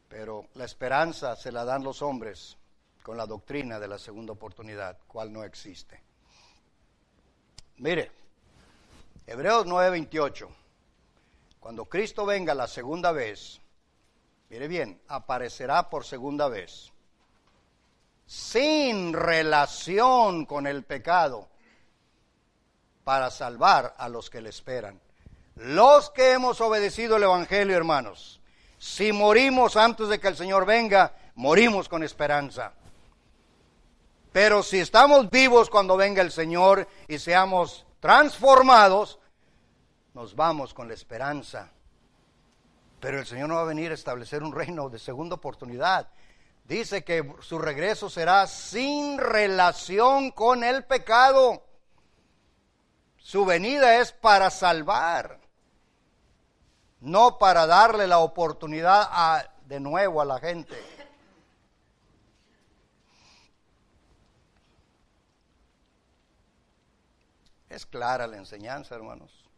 Pero 0.08 0.48
la 0.54 0.64
esperanza 0.64 1.36
se 1.36 1.52
la 1.52 1.64
dan 1.64 1.82
los 1.82 2.02
hombres 2.02 2.56
con 3.02 3.16
la 3.16 3.26
doctrina 3.26 3.78
de 3.78 3.88
la 3.88 3.98
segunda 3.98 4.32
oportunidad, 4.32 4.98
cual 5.06 5.32
no 5.32 5.42
existe. 5.42 6.02
Mire, 7.78 8.12
Hebreos 9.26 9.66
9:28, 9.66 10.48
cuando 11.58 11.86
Cristo 11.86 12.26
venga 12.26 12.54
la 12.54 12.68
segunda 12.68 13.12
vez, 13.12 13.61
mire 14.52 14.68
bien, 14.68 15.00
aparecerá 15.08 15.88
por 15.88 16.04
segunda 16.04 16.46
vez, 16.46 16.92
sin 18.26 19.14
relación 19.14 20.44
con 20.44 20.66
el 20.66 20.84
pecado, 20.84 21.48
para 23.02 23.30
salvar 23.30 23.94
a 23.96 24.10
los 24.10 24.28
que 24.28 24.42
le 24.42 24.50
esperan. 24.50 25.00
Los 25.54 26.10
que 26.10 26.32
hemos 26.32 26.60
obedecido 26.60 27.16
el 27.16 27.22
Evangelio, 27.22 27.74
hermanos, 27.74 28.42
si 28.76 29.10
morimos 29.10 29.78
antes 29.78 30.08
de 30.08 30.20
que 30.20 30.28
el 30.28 30.36
Señor 30.36 30.66
venga, 30.66 31.14
morimos 31.34 31.88
con 31.88 32.02
esperanza. 32.02 32.74
Pero 34.32 34.62
si 34.62 34.80
estamos 34.80 35.30
vivos 35.30 35.70
cuando 35.70 35.96
venga 35.96 36.20
el 36.20 36.30
Señor 36.30 36.86
y 37.08 37.18
seamos 37.18 37.86
transformados, 38.00 39.18
nos 40.12 40.36
vamos 40.36 40.74
con 40.74 40.88
la 40.88 40.94
esperanza 40.94 41.72
Pero 43.02 43.18
el 43.18 43.26
Señor 43.26 43.48
no 43.48 43.56
va 43.56 43.62
a 43.62 43.64
venir 43.64 43.90
a 43.90 43.94
establecer 43.94 44.44
un 44.44 44.54
reino 44.54 44.88
de 44.88 45.00
segunda 45.00 45.34
oportunidad. 45.34 46.08
Dice 46.62 47.02
que 47.02 47.34
su 47.40 47.58
regreso 47.58 48.08
será 48.08 48.46
sin 48.46 49.18
relación 49.18 50.30
con 50.30 50.62
el 50.62 50.84
pecado. 50.84 51.64
Su 53.16 53.44
venida 53.44 54.00
es 54.00 54.12
para 54.12 54.50
salvar, 54.50 55.40
no 57.00 57.38
para 57.38 57.66
darle 57.66 58.06
la 58.06 58.20
oportunidad 58.20 59.50
de 59.66 59.80
nuevo 59.80 60.20
a 60.20 60.24
la 60.24 60.38
gente. 60.38 60.80
Es 67.68 67.84
clara 67.84 68.28
la 68.28 68.36
enseñanza, 68.36 68.94
hermanos. 68.94 69.50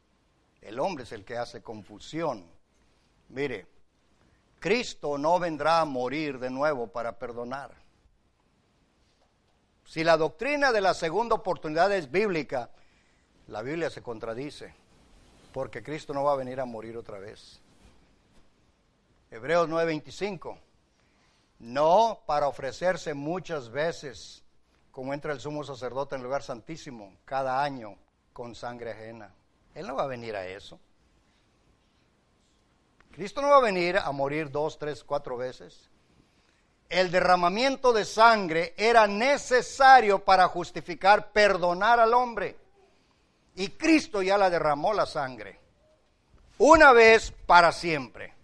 El 0.62 0.80
hombre 0.80 1.04
es 1.04 1.12
el 1.12 1.26
que 1.26 1.36
hace 1.36 1.62
confusión. 1.62 2.53
Mire, 3.34 3.66
Cristo 4.60 5.18
no 5.18 5.40
vendrá 5.40 5.80
a 5.80 5.84
morir 5.84 6.38
de 6.38 6.50
nuevo 6.50 6.86
para 6.86 7.18
perdonar. 7.18 7.74
Si 9.84 10.04
la 10.04 10.16
doctrina 10.16 10.70
de 10.70 10.80
la 10.80 10.94
segunda 10.94 11.34
oportunidad 11.34 11.92
es 11.92 12.12
bíblica, 12.12 12.70
la 13.48 13.60
Biblia 13.60 13.90
se 13.90 14.02
contradice, 14.02 14.72
porque 15.52 15.82
Cristo 15.82 16.14
no 16.14 16.22
va 16.22 16.34
a 16.34 16.36
venir 16.36 16.60
a 16.60 16.64
morir 16.64 16.96
otra 16.96 17.18
vez. 17.18 17.60
Hebreos 19.32 19.68
9:25, 19.68 20.56
no 21.58 22.20
para 22.26 22.46
ofrecerse 22.46 23.14
muchas 23.14 23.68
veces, 23.68 24.44
como 24.92 25.12
entra 25.12 25.32
el 25.32 25.40
sumo 25.40 25.64
sacerdote 25.64 26.14
en 26.14 26.20
el 26.20 26.26
lugar 26.26 26.44
santísimo, 26.44 27.16
cada 27.24 27.64
año, 27.64 27.96
con 28.32 28.54
sangre 28.54 28.92
ajena. 28.92 29.34
Él 29.74 29.88
no 29.88 29.96
va 29.96 30.04
a 30.04 30.06
venir 30.06 30.36
a 30.36 30.46
eso. 30.46 30.78
Cristo 33.14 33.40
no 33.40 33.50
va 33.50 33.58
a 33.58 33.60
venir 33.60 33.96
a 33.96 34.10
morir 34.10 34.50
dos, 34.50 34.76
tres, 34.76 35.04
cuatro 35.04 35.36
veces. 35.36 35.88
El 36.88 37.12
derramamiento 37.12 37.92
de 37.92 38.04
sangre 38.04 38.74
era 38.76 39.06
necesario 39.06 40.24
para 40.24 40.48
justificar, 40.48 41.30
perdonar 41.30 42.00
al 42.00 42.12
hombre. 42.12 42.56
Y 43.54 43.68
Cristo 43.68 44.20
ya 44.20 44.36
la 44.36 44.50
derramó 44.50 44.92
la 44.92 45.06
sangre. 45.06 45.60
Una 46.58 46.92
vez 46.92 47.32
para 47.46 47.70
siempre. 47.70 48.34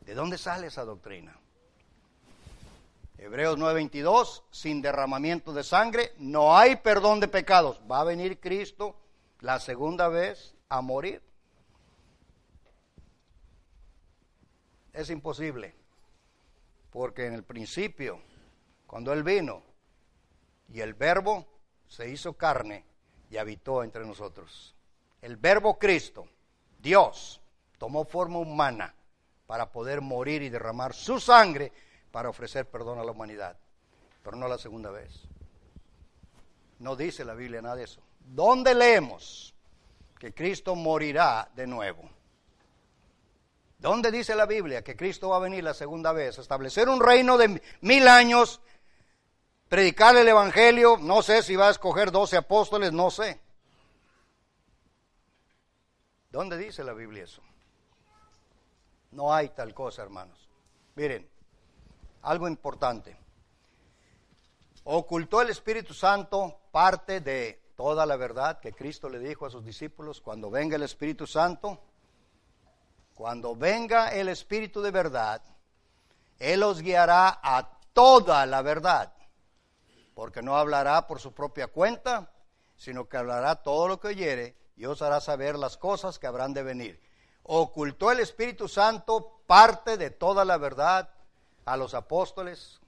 ¿De 0.00 0.12
dónde 0.12 0.38
sale 0.38 0.66
esa 0.66 0.84
doctrina? 0.84 1.38
Hebreos 3.16 3.58
9:22, 3.58 4.42
sin 4.50 4.82
derramamiento 4.82 5.52
de 5.52 5.62
sangre 5.62 6.14
no 6.18 6.56
hay 6.56 6.76
perdón 6.76 7.20
de 7.20 7.28
pecados. 7.28 7.80
Va 7.88 8.00
a 8.00 8.04
venir 8.04 8.40
Cristo 8.40 8.96
la 9.38 9.60
segunda 9.60 10.08
vez 10.08 10.56
a 10.68 10.80
morir. 10.80 11.27
Es 14.98 15.10
imposible, 15.10 15.72
porque 16.90 17.26
en 17.26 17.34
el 17.34 17.44
principio, 17.44 18.20
cuando 18.84 19.12
Él 19.12 19.22
vino 19.22 19.62
y 20.72 20.80
el 20.80 20.94
verbo 20.94 21.46
se 21.86 22.10
hizo 22.10 22.32
carne 22.32 22.84
y 23.30 23.36
habitó 23.36 23.84
entre 23.84 24.04
nosotros, 24.04 24.74
el 25.22 25.36
verbo 25.36 25.78
Cristo, 25.78 26.26
Dios, 26.80 27.40
tomó 27.78 28.06
forma 28.06 28.40
humana 28.40 28.92
para 29.46 29.70
poder 29.70 30.00
morir 30.00 30.42
y 30.42 30.48
derramar 30.48 30.92
su 30.92 31.20
sangre 31.20 31.70
para 32.10 32.28
ofrecer 32.28 32.68
perdón 32.68 32.98
a 32.98 33.04
la 33.04 33.12
humanidad, 33.12 33.56
pero 34.24 34.36
no 34.36 34.48
la 34.48 34.58
segunda 34.58 34.90
vez. 34.90 35.28
No 36.80 36.96
dice 36.96 37.24
la 37.24 37.34
Biblia 37.34 37.62
nada 37.62 37.76
de 37.76 37.84
eso. 37.84 38.02
¿Dónde 38.18 38.74
leemos 38.74 39.54
que 40.18 40.34
Cristo 40.34 40.74
morirá 40.74 41.48
de 41.54 41.68
nuevo? 41.68 42.17
¿Dónde 43.78 44.10
dice 44.10 44.34
la 44.34 44.46
Biblia 44.46 44.82
que 44.82 44.96
Cristo 44.96 45.28
va 45.28 45.36
a 45.36 45.40
venir 45.40 45.62
la 45.62 45.72
segunda 45.72 46.12
vez? 46.12 46.38
Establecer 46.38 46.88
un 46.88 47.00
reino 47.00 47.38
de 47.38 47.62
mil 47.80 48.08
años, 48.08 48.60
predicar 49.68 50.16
el 50.16 50.26
Evangelio, 50.26 50.96
no 51.00 51.22
sé 51.22 51.44
si 51.44 51.54
va 51.54 51.68
a 51.68 51.70
escoger 51.70 52.10
doce 52.10 52.36
apóstoles, 52.36 52.92
no 52.92 53.10
sé. 53.12 53.40
¿Dónde 56.30 56.58
dice 56.58 56.82
la 56.82 56.92
Biblia 56.92 57.22
eso? 57.22 57.40
No 59.12 59.32
hay 59.32 59.50
tal 59.50 59.72
cosa, 59.72 60.02
hermanos. 60.02 60.48
Miren, 60.96 61.28
algo 62.22 62.48
importante. 62.48 63.16
Ocultó 64.84 65.40
el 65.40 65.50
Espíritu 65.50 65.94
Santo 65.94 66.58
parte 66.72 67.20
de 67.20 67.62
toda 67.76 68.04
la 68.06 68.16
verdad 68.16 68.58
que 68.58 68.72
Cristo 68.72 69.08
le 69.08 69.20
dijo 69.20 69.46
a 69.46 69.50
sus 69.50 69.64
discípulos, 69.64 70.20
cuando 70.20 70.50
venga 70.50 70.74
el 70.74 70.82
Espíritu 70.82 71.28
Santo, 71.28 71.80
cuando 73.18 73.56
venga 73.56 74.14
el 74.14 74.28
Espíritu 74.28 74.80
de 74.80 74.92
verdad, 74.92 75.42
Él 76.38 76.62
os 76.62 76.80
guiará 76.80 77.40
a 77.42 77.68
toda 77.92 78.46
la 78.46 78.62
verdad, 78.62 79.12
porque 80.14 80.40
no 80.40 80.56
hablará 80.56 81.08
por 81.08 81.18
su 81.18 81.32
propia 81.32 81.66
cuenta, 81.66 82.30
sino 82.76 83.08
que 83.08 83.16
hablará 83.16 83.56
todo 83.56 83.88
lo 83.88 83.98
que 83.98 84.06
oyere 84.06 84.54
y 84.76 84.84
os 84.84 85.02
hará 85.02 85.20
saber 85.20 85.58
las 85.58 85.76
cosas 85.76 86.20
que 86.20 86.28
habrán 86.28 86.54
de 86.54 86.62
venir. 86.62 87.02
Ocultó 87.42 88.12
el 88.12 88.20
Espíritu 88.20 88.68
Santo 88.68 89.40
parte 89.48 89.96
de 89.96 90.10
toda 90.10 90.44
la 90.44 90.56
verdad 90.56 91.10
a 91.64 91.76
los 91.76 91.94
apóstoles. 91.94 92.78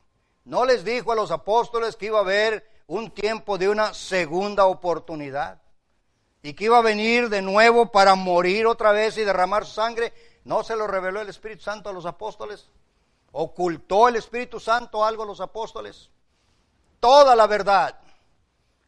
No 0.44 0.64
les 0.64 0.84
dijo 0.84 1.10
a 1.10 1.16
los 1.16 1.32
apóstoles 1.32 1.96
que 1.96 2.06
iba 2.06 2.18
a 2.18 2.22
haber 2.22 2.70
un 2.86 3.10
tiempo 3.10 3.58
de 3.58 3.68
una 3.68 3.94
segunda 3.94 4.66
oportunidad 4.66 5.60
y 6.42 6.54
que 6.54 6.64
iba 6.64 6.78
a 6.78 6.82
venir 6.82 7.28
de 7.28 7.42
nuevo 7.42 7.90
para 7.92 8.14
morir 8.14 8.66
otra 8.66 8.92
vez 8.92 9.18
y 9.18 9.24
derramar 9.24 9.66
sangre. 9.66 10.12
No 10.44 10.62
se 10.62 10.76
lo 10.76 10.86
reveló 10.86 11.20
el 11.20 11.28
Espíritu 11.28 11.62
Santo 11.62 11.90
a 11.90 11.92
los 11.92 12.06
apóstoles. 12.06 12.68
Ocultó 13.32 14.08
el 14.08 14.16
Espíritu 14.16 14.58
Santo 14.58 15.04
algo 15.04 15.22
a 15.22 15.26
los 15.26 15.40
apóstoles. 15.40 16.10
Toda 16.98 17.36
la 17.36 17.46
verdad. 17.46 17.98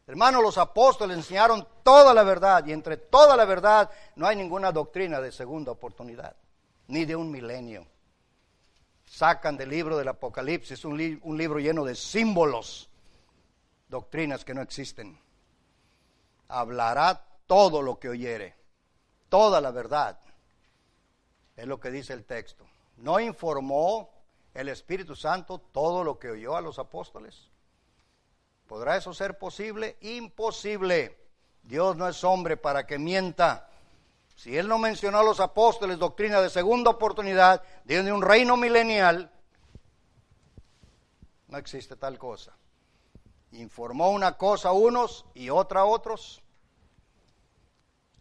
Hermanos, 0.07 0.43
los 0.43 0.57
apóstoles 0.57 1.15
enseñaron 1.15 1.67
toda 1.83 2.13
la 2.13 2.23
verdad 2.23 2.65
y 2.65 2.73
entre 2.73 2.97
toda 2.97 3.37
la 3.37 3.45
verdad 3.45 3.89
no 4.15 4.27
hay 4.27 4.35
ninguna 4.35 4.71
doctrina 4.71 5.21
de 5.21 5.31
segunda 5.31 5.71
oportunidad, 5.71 6.35
ni 6.87 7.05
de 7.05 7.15
un 7.15 7.31
milenio 7.31 7.85
sacan 9.13 9.55
del 9.55 9.69
libro 9.69 9.95
del 9.95 10.07
Apocalipsis, 10.07 10.85
un, 10.85 11.19
un 11.21 11.37
libro 11.37 11.59
lleno 11.59 11.85
de 11.85 11.93
símbolos, 11.93 12.89
doctrinas 13.87 14.43
que 14.43 14.55
no 14.55 14.61
existen. 14.63 15.19
Hablará 16.47 17.23
todo 17.47 17.81
lo 17.81 17.99
que 17.99 18.09
oyere, 18.09 18.55
toda 19.29 19.61
la 19.61 19.71
verdad, 19.71 20.19
es 21.55 21.67
lo 21.67 21.79
que 21.79 21.91
dice 21.91 22.13
el 22.13 22.25
texto. 22.25 22.65
¿No 22.97 23.19
informó 23.19 24.09
el 24.53 24.69
Espíritu 24.69 25.15
Santo 25.15 25.59
todo 25.59 26.03
lo 26.03 26.19
que 26.19 26.29
oyó 26.29 26.55
a 26.55 26.61
los 26.61 26.79
apóstoles? 26.79 27.49
¿Podrá 28.67 28.97
eso 28.97 29.13
ser 29.13 29.37
posible? 29.37 29.97
Imposible. 30.01 31.17
Dios 31.63 31.95
no 31.95 32.07
es 32.07 32.23
hombre 32.23 32.57
para 32.57 32.85
que 32.85 32.97
mienta. 32.97 33.69
Si 34.35 34.57
él 34.57 34.67
no 34.67 34.79
mencionó 34.79 35.19
a 35.19 35.23
los 35.23 35.39
apóstoles 35.39 35.99
doctrina 35.99 36.41
de 36.41 36.49
segunda 36.49 36.91
oportunidad, 36.91 37.61
de 37.83 38.11
un 38.11 38.21
reino 38.21 38.57
milenial, 38.57 39.31
no 41.47 41.57
existe 41.57 41.95
tal 41.95 42.17
cosa. 42.17 42.57
Informó 43.51 44.09
una 44.09 44.37
cosa 44.37 44.69
a 44.69 44.73
unos 44.73 45.25
y 45.35 45.49
otra 45.49 45.81
a 45.81 45.85
otros. 45.85 46.42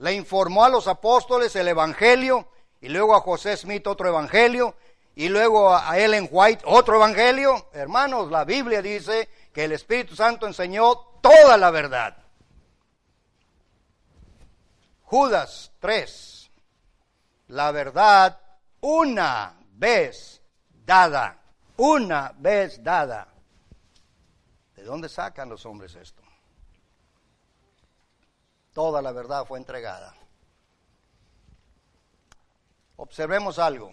Le 0.03 0.13
informó 0.15 0.65
a 0.65 0.69
los 0.69 0.89
apóstoles 0.89 1.55
el 1.55 1.69
Evangelio 1.69 2.49
y 2.81 2.89
luego 2.89 3.15
a 3.15 3.21
José 3.21 3.57
Smith 3.57 3.87
otro 3.87 4.09
Evangelio 4.09 4.75
y 5.15 5.29
luego 5.29 5.73
a 5.73 5.97
Ellen 5.97 6.29
White 6.29 6.65
otro 6.67 6.97
Evangelio. 6.97 7.69
Hermanos, 7.73 8.29
la 8.29 8.45
Biblia 8.45 8.83
dice 8.83 9.29
que 9.53 9.63
el 9.63 9.71
Espíritu 9.71 10.17
Santo 10.17 10.49
enseñó 10.49 10.97
toda 11.21 11.57
la 11.57 11.71
verdad. 11.71 12.17
Judas 15.05 15.71
3. 15.79 16.51
La 17.47 17.71
verdad 17.71 18.41
una 18.81 19.55
vez 19.71 20.43
dada. 20.85 21.39
Una 21.77 22.35
vez 22.37 22.83
dada. 22.83 23.29
¿De 24.75 24.83
dónde 24.83 25.09
sacan 25.09 25.49
los 25.49 25.65
hombres 25.65 25.95
esto? 25.95 26.22
Toda 28.73 29.03
la 29.03 29.13
verdad 29.13 29.47
fue 29.47 29.59
entregada. 29.59 30.15
Observemos 32.97 33.59
algo. 33.59 33.93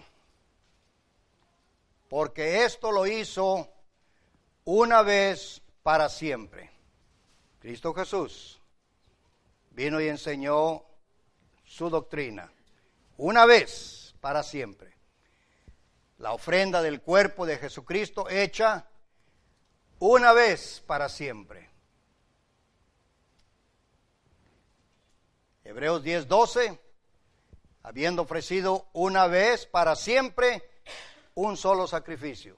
Porque 2.07 2.63
esto 2.63 2.91
lo 2.91 3.05
hizo 3.05 3.69
una 4.65 5.01
vez 5.01 5.61
para 5.83 6.09
siempre. 6.09 6.71
Cristo 7.59 7.93
Jesús 7.93 8.59
vino 9.71 10.01
y 10.01 10.07
enseñó 10.07 10.83
su 11.63 11.89
doctrina, 11.89 12.51
una 13.17 13.45
vez 13.45 14.15
para 14.19 14.43
siempre. 14.43 14.93
La 16.17 16.33
ofrenda 16.33 16.81
del 16.81 17.01
cuerpo 17.01 17.45
de 17.45 17.57
Jesucristo 17.57 18.27
hecha 18.29 18.87
una 19.99 20.33
vez 20.33 20.83
para 20.85 21.07
siempre. 21.09 21.68
Hebreos 25.69 26.03
10:12, 26.03 26.79
habiendo 27.83 28.23
ofrecido 28.23 28.87
una 28.91 29.27
vez 29.27 29.67
para 29.67 29.95
siempre 29.95 30.67
un 31.35 31.57
solo 31.57 31.85
sacrificio. 31.85 32.57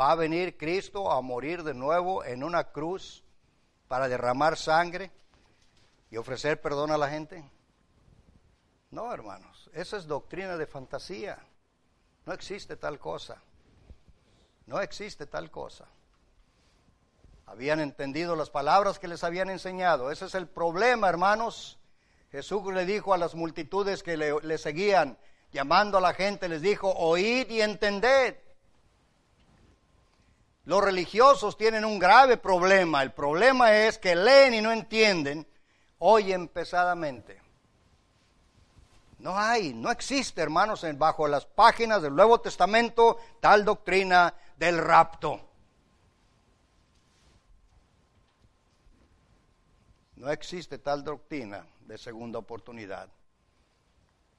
¿Va 0.00 0.12
a 0.12 0.14
venir 0.14 0.56
Cristo 0.56 1.12
a 1.12 1.20
morir 1.20 1.64
de 1.64 1.74
nuevo 1.74 2.24
en 2.24 2.42
una 2.42 2.72
cruz 2.72 3.22
para 3.88 4.08
derramar 4.08 4.56
sangre 4.56 5.10
y 6.10 6.16
ofrecer 6.16 6.58
perdón 6.62 6.92
a 6.92 6.96
la 6.96 7.10
gente? 7.10 7.44
No, 8.90 9.12
hermanos, 9.12 9.68
esa 9.74 9.98
es 9.98 10.06
doctrina 10.06 10.56
de 10.56 10.66
fantasía. 10.66 11.38
No 12.24 12.32
existe 12.32 12.76
tal 12.76 12.98
cosa. 12.98 13.36
No 14.64 14.80
existe 14.80 15.26
tal 15.26 15.50
cosa. 15.50 15.84
Habían 17.44 17.80
entendido 17.80 18.34
las 18.34 18.48
palabras 18.48 18.98
que 18.98 19.08
les 19.08 19.24
habían 19.24 19.50
enseñado. 19.50 20.10
Ese 20.10 20.24
es 20.24 20.34
el 20.34 20.48
problema, 20.48 21.06
hermanos. 21.10 21.78
Jesús 22.32 22.72
le 22.72 22.84
dijo 22.84 23.14
a 23.14 23.18
las 23.18 23.34
multitudes 23.34 24.02
que 24.02 24.16
le, 24.16 24.58
seguían, 24.58 25.16
llamando 25.52 25.98
a 25.98 26.00
la 26.00 26.14
gente, 26.14 26.48
les 26.48 26.60
dijo, 26.60 26.92
oíd 26.92 27.48
y 27.50 27.62
entended. 27.62 28.36
Los 30.64 30.82
religiosos 30.82 31.56
tienen 31.56 31.84
un 31.84 31.98
grave 31.98 32.36
problema. 32.36 33.02
El 33.02 33.12
problema 33.12 33.76
es 33.76 33.98
que 33.98 34.16
leen 34.16 34.54
y 34.54 34.60
no 34.60 34.72
entienden, 34.72 35.46
oyen 35.98 36.48
pesadamente. 36.48 37.40
No 39.18 39.38
hay, 39.38 39.72
no 39.72 39.90
existe, 39.90 40.42
hermanos, 40.42 40.84
bajo 40.98 41.26
las 41.26 41.46
páginas 41.46 42.02
del 42.02 42.14
Nuevo 42.14 42.40
Testamento 42.40 43.18
tal 43.40 43.64
doctrina 43.64 44.34
del 44.56 44.78
rapto. 44.78 45.45
No 50.16 50.30
existe 50.30 50.78
tal 50.78 51.04
doctrina 51.04 51.66
de 51.80 51.98
segunda 51.98 52.38
oportunidad. 52.38 53.08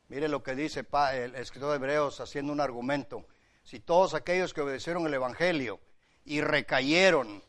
Mire 0.09 0.27
lo 0.27 0.41
que 0.41 0.55
dice 0.55 0.85
el 1.13 1.35
escritor 1.35 1.69
de 1.69 1.75
Hebreos 1.75 2.19
haciendo 2.19 2.51
un 2.51 2.61
argumento. 2.61 3.25
Si 3.63 3.79
todos 3.79 4.13
aquellos 4.13 4.53
que 4.53 4.61
obedecieron 4.61 5.05
el 5.05 5.13
Evangelio 5.13 5.79
y 6.25 6.41
recayeron 6.41 7.43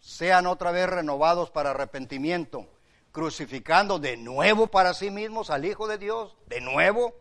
sean 0.00 0.46
otra 0.46 0.70
vez 0.70 0.88
renovados 0.88 1.50
para 1.50 1.70
arrepentimiento, 1.70 2.66
crucificando 3.12 3.98
de 3.98 4.16
nuevo 4.16 4.68
para 4.68 4.94
sí 4.94 5.10
mismos 5.10 5.50
al 5.50 5.64
Hijo 5.64 5.88
de 5.88 5.98
Dios, 5.98 6.36
de 6.46 6.60
nuevo. 6.60 7.14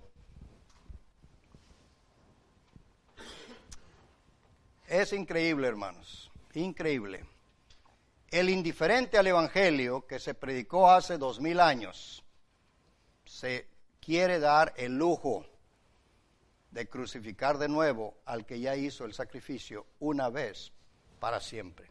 Es 4.87 5.11
increíble, 5.11 5.67
hermanos, 5.67 6.31
increíble. 6.53 7.25
El 8.29 8.49
indiferente 8.49 9.17
al 9.17 9.27
Evangelio 9.27 10.05
que 10.05 10.19
se 10.19 10.33
predicó 10.33 10.91
hace 10.91 11.17
dos 11.17 11.39
mil 11.39 11.59
años 11.59 12.23
se 13.25 13.67
quiere 14.01 14.39
dar 14.39 14.73
el 14.77 14.97
lujo 14.97 15.45
de 16.71 16.89
crucificar 16.89 17.57
de 17.57 17.69
nuevo 17.69 18.17
al 18.25 18.45
que 18.45 18.59
ya 18.59 18.75
hizo 18.75 19.05
el 19.05 19.13
sacrificio 19.13 19.85
una 19.99 20.29
vez 20.29 20.73
para 21.19 21.39
siempre. 21.39 21.89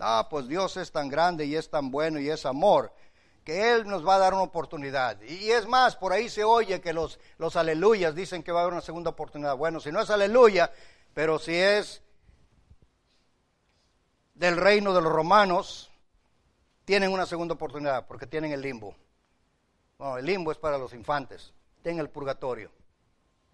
Ah, 0.00 0.26
pues 0.28 0.48
Dios 0.48 0.76
es 0.76 0.90
tan 0.90 1.08
grande 1.08 1.46
y 1.46 1.54
es 1.54 1.70
tan 1.70 1.90
bueno 1.90 2.18
y 2.18 2.28
es 2.28 2.44
amor 2.44 2.92
que 3.44 3.72
Él 3.72 3.86
nos 3.86 4.06
va 4.06 4.16
a 4.16 4.18
dar 4.18 4.34
una 4.34 4.42
oportunidad. 4.42 5.20
Y 5.22 5.50
es 5.50 5.66
más, 5.66 5.94
por 5.96 6.12
ahí 6.12 6.28
se 6.28 6.42
oye 6.42 6.80
que 6.80 6.92
los, 6.92 7.20
los 7.38 7.56
aleluyas 7.56 8.14
dicen 8.14 8.42
que 8.42 8.50
va 8.50 8.60
a 8.60 8.62
haber 8.62 8.72
una 8.72 8.82
segunda 8.82 9.10
oportunidad. 9.10 9.56
Bueno, 9.56 9.80
si 9.80 9.92
no 9.92 10.00
es 10.00 10.10
aleluya, 10.10 10.72
pero 11.12 11.38
si 11.38 11.54
es 11.54 12.02
del 14.34 14.56
reino 14.56 14.92
de 14.92 15.00
los 15.00 15.12
romanos 15.12 15.90
tienen 16.84 17.12
una 17.12 17.26
segunda 17.26 17.54
oportunidad 17.54 18.06
porque 18.06 18.26
tienen 18.26 18.52
el 18.52 18.60
limbo. 18.60 18.94
No, 19.98 20.18
el 20.18 20.26
limbo 20.26 20.52
es 20.52 20.58
para 20.58 20.76
los 20.76 20.92
infantes, 20.92 21.52
tienen 21.82 22.00
el 22.00 22.10
purgatorio. 22.10 22.70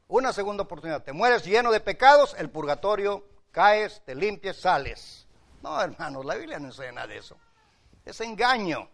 Una 0.09 0.33
segunda 0.33 0.64
oportunidad. 0.64 1.05
Te 1.05 1.12
mueres 1.12 1.45
lleno 1.45 1.71
de 1.71 1.79
pecados, 1.79 2.35
el 2.37 2.51
purgatorio, 2.51 3.25
caes, 3.53 4.03
te 4.05 4.16
limpias, 4.16 4.57
sales. 4.57 5.27
No, 5.62 5.81
hermanos, 5.81 6.25
la 6.25 6.35
Biblia 6.35 6.59
no 6.59 6.66
enseña 6.66 6.93
nada 6.93 7.07
de 7.07 7.19
eso. 7.19 7.37
Es 8.05 8.21
engaño. 8.21 8.88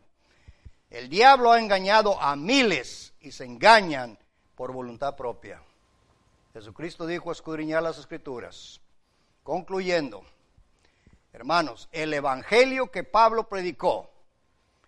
El 0.90 1.09
diablo 1.09 1.53
ha 1.53 1.59
engañado 1.59 2.20
a 2.20 2.37
miles 2.37 3.14
y 3.20 3.33
se 3.33 3.44
engañan 3.44 4.18
por 4.55 4.72
voluntad 4.72 5.16
propia. 5.16 5.62
Jesucristo 6.53 7.07
dijo 7.07 7.33
escudriñar 7.33 7.83
las 7.83 7.99
escrituras. 7.99 8.81
Concluyendo, 9.42 10.25
Hermanos, 11.37 11.90
el 11.92 12.14
evangelio 12.14 12.90
que 12.90 13.05
Pablo 13.05 13.46
predicó 13.46 14.11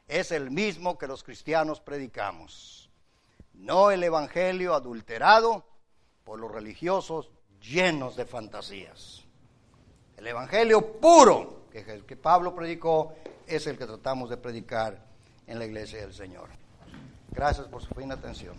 es 0.09 0.33
el 0.33 0.51
mismo 0.51 0.97
que 0.97 1.07
los 1.07 1.23
cristianos 1.23 1.79
predicamos. 1.83 2.89
No 3.53 3.91
el 3.91 4.03
evangelio 4.03 4.73
adulterado 4.73 5.67
por 6.25 6.41
los 6.41 6.51
religiosos 6.51 7.31
llenos 7.61 8.17
de 8.17 8.25
fantasías. 8.25 9.27
El 10.17 10.27
evangelio 10.27 10.99
puro 10.99 11.67
que, 11.71 11.85
que 11.85 12.17
Pablo 12.17 12.55
predicó 12.55 13.13
es 13.47 13.67
el 13.67 13.77
que 13.77 13.85
tratamos 13.85 14.31
de 14.31 14.39
predicar 14.39 15.05
en 15.47 15.59
la 15.59 15.67
iglesia 15.67 16.01
del 16.01 16.15
Señor. 16.15 16.49
Gracias 17.31 17.67
por 17.67 17.83
su 17.83 17.95
fina 17.95 18.15
atención. 18.15 18.57